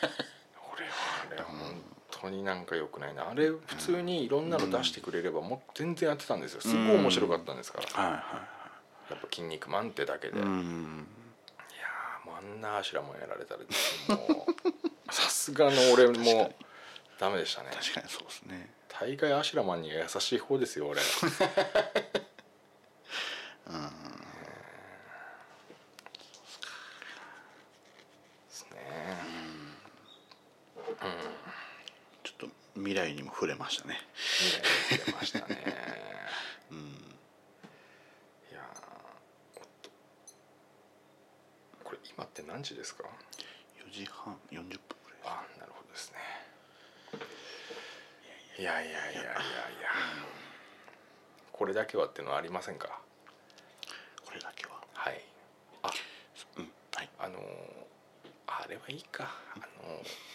[0.75, 0.93] 俺は
[1.31, 1.83] あれ本
[2.21, 3.29] 当になんか良くないな。
[3.31, 6.61] あれ普通にいろんなの出してくれればもう全然やってたんですよ。
[6.61, 8.03] すごい面白かったんですから。
[8.03, 8.19] はいは
[9.11, 10.55] やっぱ「筋肉マン」ってだけで、いいやも
[12.33, 14.53] うあんなアシュラマンやられたらもう
[15.13, 16.55] さすがの俺も
[17.19, 17.71] ダメでしたね。
[17.73, 18.09] 確かに。
[18.09, 18.73] そうですね。
[18.89, 21.01] 大概アシュラマンには優しい方ですよ俺。
[21.01, 21.07] で
[28.49, 28.79] すね
[32.23, 32.49] ちょっと
[32.81, 33.99] 未来にも触れましたね。
[34.15, 35.65] 未来に出ましたね。
[36.71, 36.79] うん。
[38.51, 38.61] いや
[41.85, 43.05] これ今って何時ですか
[43.87, 44.69] ？4時半40分
[45.05, 46.19] ぐらいあなるほどですね。
[48.59, 49.33] いやいやいやいやいや。
[51.53, 53.01] これだけはっていうのはありませんか？
[54.25, 54.81] これだけは。
[54.95, 55.25] はい。
[55.83, 55.91] あ
[56.57, 57.09] うんはい。
[57.19, 57.87] あのー
[58.47, 59.25] あれはいいか。
[59.55, 59.80] あのー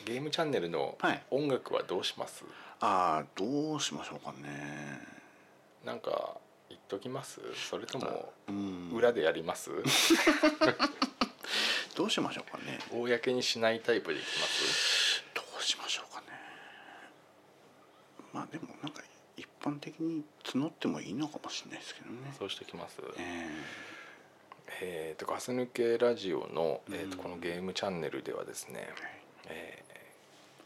[0.05, 1.23] ゲームチャンネルのはい。
[1.31, 2.43] 音楽はどうします、
[2.79, 4.99] ああどうしましょうかね。
[5.83, 6.37] なんか
[6.69, 7.39] 言っときます？
[7.69, 8.91] それともうん。
[8.93, 9.69] 裏でやります？
[11.95, 12.79] どうしましょうかね。
[12.91, 15.23] 公にしないタイプでいきます？
[15.33, 16.27] どうしましょうかね。
[18.33, 19.01] まあでもなんか
[19.37, 22.33] 一般的につ募ってもいいのかもしれないですけどね。
[22.37, 22.99] そうしてきます。
[23.17, 23.47] え
[24.81, 25.15] え。
[25.15, 27.23] ーとガス抜けラジオの、えーとうん。
[27.23, 28.89] このゲームチャンネルではですね、
[29.49, 29.83] え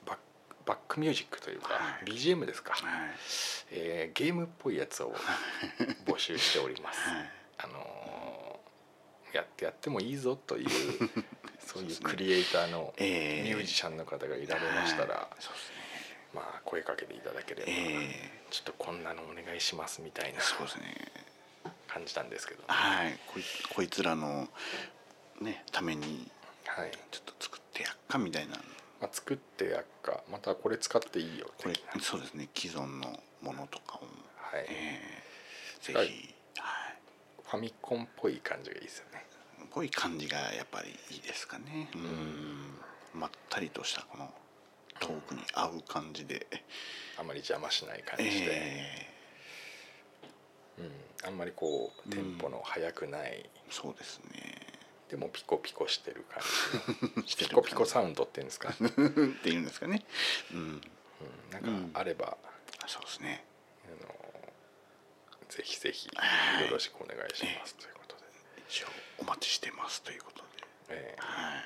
[0.05, 0.21] ーバック
[0.65, 2.05] バックミュージックというか、はい。
[2.05, 3.09] BGM ですか、えはい。
[3.71, 5.13] えーゲームっぽいやつを
[6.05, 6.99] 募集しております。
[7.09, 7.31] はい。
[7.59, 10.69] あのーやってやってもいいぞという
[11.63, 15.41] そういうクリエイターのミええュージシャンの方がいられましたら、はい。
[15.43, 15.75] そうですね。
[16.33, 20.41] まあ声かけていただければ、えちょっとこんなのお願いしますみたいな
[21.87, 23.19] 感じなんですけど、はい。
[23.27, 23.43] こい
[23.75, 24.49] こいつらの
[25.41, 26.29] ねために
[26.65, 26.91] はい。
[27.11, 28.55] ちょっと作ってやっかみたいな。
[29.01, 30.23] まあ、作ってやっか。
[30.29, 31.49] またこれ使っていいよ。
[31.57, 32.49] これそうですね。
[32.53, 34.01] 既存のものとかを、
[34.37, 34.65] はい。
[34.67, 35.01] え
[35.81, 35.93] え。
[35.93, 36.35] ぜひ、
[37.45, 39.25] ファミコンっぽい感じがいいですよね。
[39.71, 41.89] ぽい感じがやっぱりいいですかね。
[41.95, 43.19] うん。
[43.19, 44.29] まったりとしたこの
[44.99, 46.47] トークに合う感じで、
[47.17, 49.07] あまり邪魔しない感じで、え
[50.79, 54.58] うん、あんまりこうテンポの速くない、えそうですね
[55.09, 56.43] でもピコピコ してる感
[57.25, 57.35] じ。
[57.37, 60.05] ピコピコサウンドっていうんですか、うん、っていうんですかね。
[60.53, 60.81] うん。
[61.51, 62.37] なんかあれば、
[62.87, 63.45] そうですね。
[63.85, 64.15] あの
[65.49, 66.65] ぜひぜひはい。
[66.65, 68.23] よろしくお願いしますということで、
[68.69, 68.87] 一応
[69.17, 70.45] お待ちしてますということで。
[70.89, 71.63] えはい。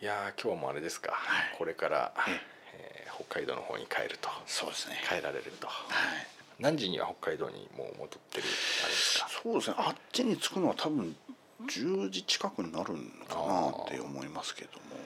[0.00, 1.54] ーいやー今日もあれですか、はい。
[1.56, 2.40] これから、え。
[2.74, 4.28] えー北海道の方に帰ると。
[4.44, 5.00] そうですね。
[5.08, 5.68] 帰られると。
[5.68, 5.72] は
[6.18, 6.26] い。
[6.58, 8.44] 何時には北海道にもう戻ってる
[8.82, 9.28] あれですか。
[9.28, 9.76] そうですね。
[9.78, 11.16] あっちに着くのは多分
[11.66, 14.96] 10時近くになるのかなって思いますけども。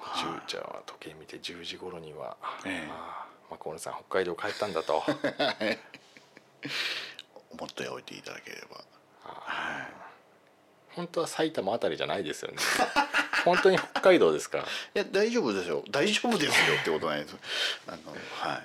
[0.00, 2.88] 10じゃあ時計見て10時頃には、ええ。
[2.90, 5.02] ああまあ、小野さん北海道帰ったんだと。
[7.52, 8.84] 思っておいていただければ。
[10.94, 12.58] 本当は埼玉あたりじゃないですよね。
[13.44, 14.58] 本当に北海道ですか？
[14.58, 14.62] い
[14.94, 15.82] や大丈夫ですよ。
[15.90, 17.36] 大丈夫ですよってことないです。
[17.86, 17.98] あの
[18.52, 18.62] はい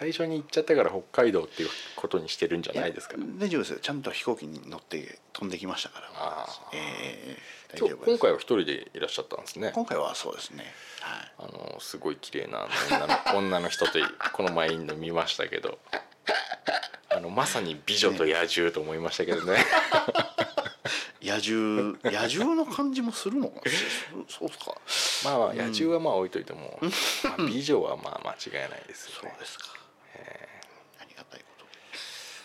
[0.00, 3.78] 最初に行っちゃったから北海道っていうことにしてるんじゃないですかや大丈夫ですよ。
[3.82, 6.06] ちゃんと飛行機に乗って飛んできましたから。
[6.14, 9.72] ああええ大丈今回は一人でいらっしゃったんですね。
[9.74, 10.64] 今回はそうですね。
[11.02, 11.32] はい。
[11.38, 13.92] あのすごい綺麗な女の女の人と
[14.32, 15.78] この前いるの見ましたけど。
[17.12, 19.58] あのまさに美女と野獣と思いましたけどね。
[21.22, 23.60] 野獣野獣の感じもするのか
[24.28, 24.80] そそうか。
[25.24, 26.78] まあまあ野獣はまあ置いといても、
[27.24, 29.30] まあ、美女はまあ間違いないですよね。
[29.30, 29.79] そうですか、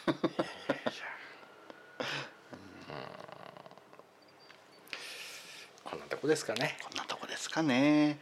[5.84, 6.00] こん。
[6.00, 8.20] なとこですかねこんなとこですかね。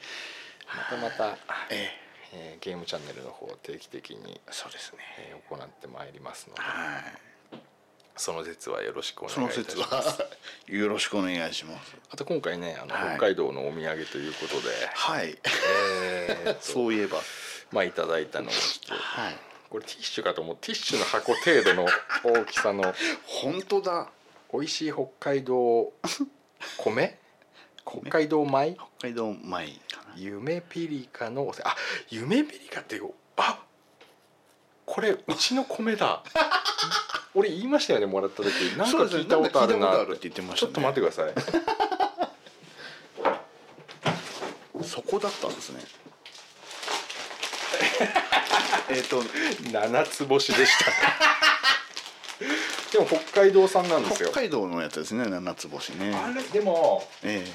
[0.68, 1.38] またまた、
[1.70, 1.92] え
[2.34, 2.58] え。
[2.60, 5.00] ーゲームチャンネルの方を定期的に、えそうですね。
[5.20, 6.62] えー行ってまいりますので。
[6.62, 7.04] はい。
[8.16, 10.22] その節はよろしくお願いし説ます。
[10.22, 10.28] は
[10.68, 11.96] よろしくお願いします。
[12.10, 13.18] あと今回ねあの、はい。
[13.18, 15.38] 北海道のお土産ということで、はい。
[15.44, 17.20] えーと そういえば。
[17.72, 19.36] まあいただいたのをちょっとはい
[19.74, 20.58] これティッシュかと思う。
[20.62, 21.88] ティッシュの箱程度の
[22.24, 22.94] 大きさの。
[23.26, 24.08] 本当だ。
[24.54, 25.92] 美味しい北海道
[26.78, 27.18] 米？
[27.84, 28.78] 北海道米？
[29.00, 30.14] 北海道米かな。
[30.16, 31.76] 夢ピリカのあ
[32.12, 33.64] 夢ピリカってよあ
[34.86, 36.22] これうちの米だ。
[37.34, 38.52] 俺言いましたよねもらった時。
[38.78, 40.18] なんか聞いたことあるなね。
[40.20, 41.34] ちょっと待ってください。
[44.84, 46.03] そこだったんですね
[48.94, 49.24] えっと
[49.72, 50.86] 七つ星でした。
[52.92, 54.30] でも北海道産なんですよ。
[54.30, 56.14] 北海道のやつですね七つ星ね。
[56.16, 57.46] あれでもえ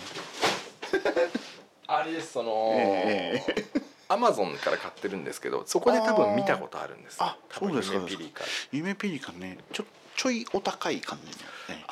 [1.86, 3.42] あれですその、え
[4.08, 7.18] アマゾンから買ってるんですけどそこで多分見たことあるんです。
[7.20, 8.44] あそうですか夢ピリカ。
[8.44, 9.58] え夢ピリカね。
[9.72, 9.84] ちょ
[10.16, 11.26] ちょいお高い感じ
[11.70, 11.84] のね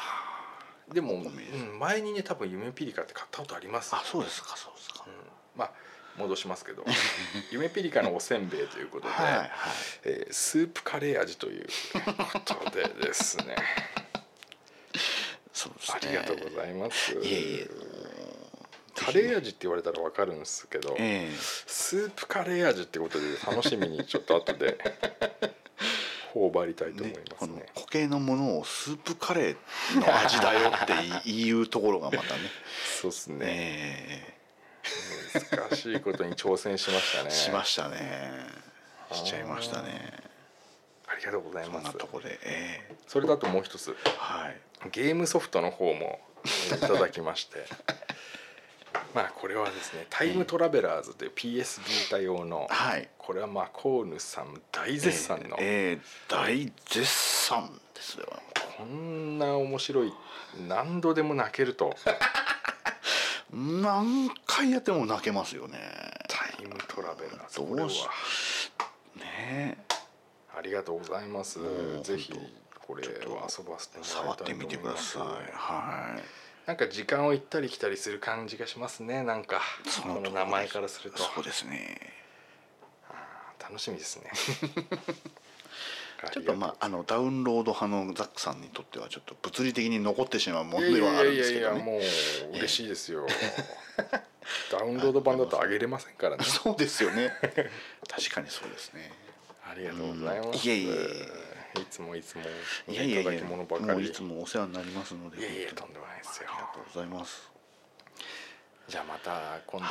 [0.92, 3.94] でも、うん前にね多分夢ピリカって買ったことあります。
[3.94, 5.04] あそうですかそうですか。
[5.06, 5.12] うん。
[5.56, 5.70] まあ
[6.18, 6.84] 戻しますけど
[7.50, 9.50] 夢ピリカのおせんべいということで、はいはい。
[10.04, 11.66] えースープカレー味という
[12.32, 13.56] ことでですね。
[15.52, 15.98] そうですね。
[16.02, 17.12] ありがとうございます。
[17.12, 17.70] いえいえ。
[18.94, 21.30] カレー味って言われたら分かるんですけど、え
[21.66, 24.78] スープカレー味ってことで楽しみにちょっと後で
[26.32, 27.46] 頬張りたいと思いねますね。
[27.46, 32.40] この固形のものをスープカレーの味だよって言うところがまたね。
[33.00, 34.35] そうですね、え
[35.40, 37.28] 難しいことに挑戦しましたね。
[37.28, 38.46] えしましたね。
[39.12, 40.12] しちゃいましたね。
[41.08, 41.82] ありがとうございそます。
[41.82, 42.94] んなとこでええ。
[43.06, 44.60] それだともう一つはい。
[44.90, 47.64] ゲームソフトの方もえーいただきまして。
[49.14, 53.08] まあこれはですね「タイムトラベラーズ」という PS ビータ用のはい。
[53.18, 55.98] これはまあコーヌさん大絶賛のええええ
[56.28, 58.26] 大絶賛ですよ。
[58.76, 60.12] こんな面白い
[60.68, 61.94] 何度でも泣けると
[63.52, 65.78] 何回やっても泣けますよね。
[66.28, 69.66] タイムトラベラーズどうしこれは。
[69.66, 69.78] ね
[70.56, 71.58] ありがとうございます。
[72.02, 72.42] ぜひ本
[72.86, 75.22] これは遊ばせて触ってみてください。
[75.52, 76.22] はい。
[76.66, 79.60] なんか時間を行ったり来たりする感じがしますねなんか。
[79.84, 81.18] その名前からすると。
[81.18, 82.16] そうですね。
[83.68, 84.30] 楽しみですね
[86.32, 91.76] ちょっとまああのダウンロード派のザックさんにとってはちょっと物理的に残ってしまうものいではあるんやいやいですけどね。
[91.76, 93.26] やいやもう嬉しいですよ。
[94.70, 96.44] ダウンロード版だと上げれませんからね。
[96.46, 97.32] そうですよね。
[98.08, 99.12] 確かにそうですね。
[99.68, 100.48] ありがとうございます。
[100.48, 100.54] うん。
[100.54, 102.42] いえいえいつもいつも
[102.88, 103.92] いやいやいただやき物ばかり。
[103.92, 106.48] もういつもお世話になりますのでいえいえとんでもないですよ。
[106.50, 107.50] ありがとうございます。
[108.88, 109.86] じゃあまた今度、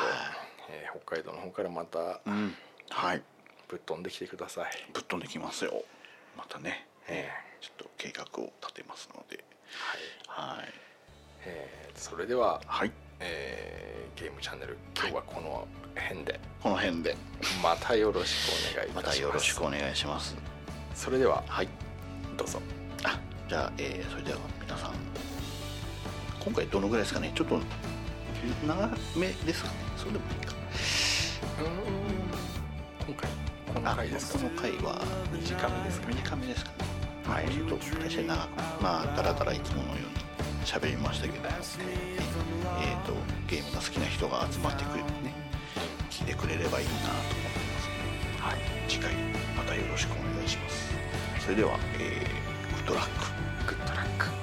[0.70, 2.56] えー北海道の方からまたうん。
[2.90, 3.22] はい。
[3.68, 5.84] ぶっ飛んできてください、ぶっ飛んできますよ
[6.36, 7.28] またね、え
[7.60, 9.42] ちょっと計画を立てますので。
[10.28, 10.56] はい。
[10.58, 10.68] はい。
[11.44, 12.92] えーそれでは、はい。
[13.20, 15.66] えーゲームチャンネル今日はこの
[15.98, 16.38] 辺で。
[16.62, 17.16] この辺で。
[17.62, 18.34] またよろし
[18.74, 19.18] くお願いいまたします。
[19.18, 20.36] たよろしくお願いします。
[20.94, 21.68] それでははい。
[22.36, 22.60] どうぞ。
[23.04, 23.18] あ
[23.48, 24.94] じゃあ、えーそれでは皆さん。
[26.40, 27.32] 今回どのぐらいですかね？
[27.34, 27.60] ちょっと
[28.66, 29.74] 長めですかね？
[29.96, 30.52] そうでもいいか。
[33.06, 33.30] 今回このあ回
[33.76, 35.00] この回は。
[35.32, 36.08] 短めですか？
[36.08, 36.76] ね短めですかね。
[37.28, 37.48] はい。
[37.50, 38.82] ちょっと大して長く。
[38.82, 40.06] まあだらだらいつものように
[40.64, 41.54] 喋りましたけど、えー、
[43.06, 43.12] と
[43.46, 45.34] ゲームが好きな人が集まってくれてね
[46.10, 47.36] 聞いてくれればいいなと思って
[48.40, 48.58] ますはい、
[48.88, 49.12] 次回
[49.56, 50.90] またよろしくお願いします。
[51.40, 53.04] それでは、えーグッドラッ
[53.66, 53.76] ク。
[53.76, 54.35] グッドラック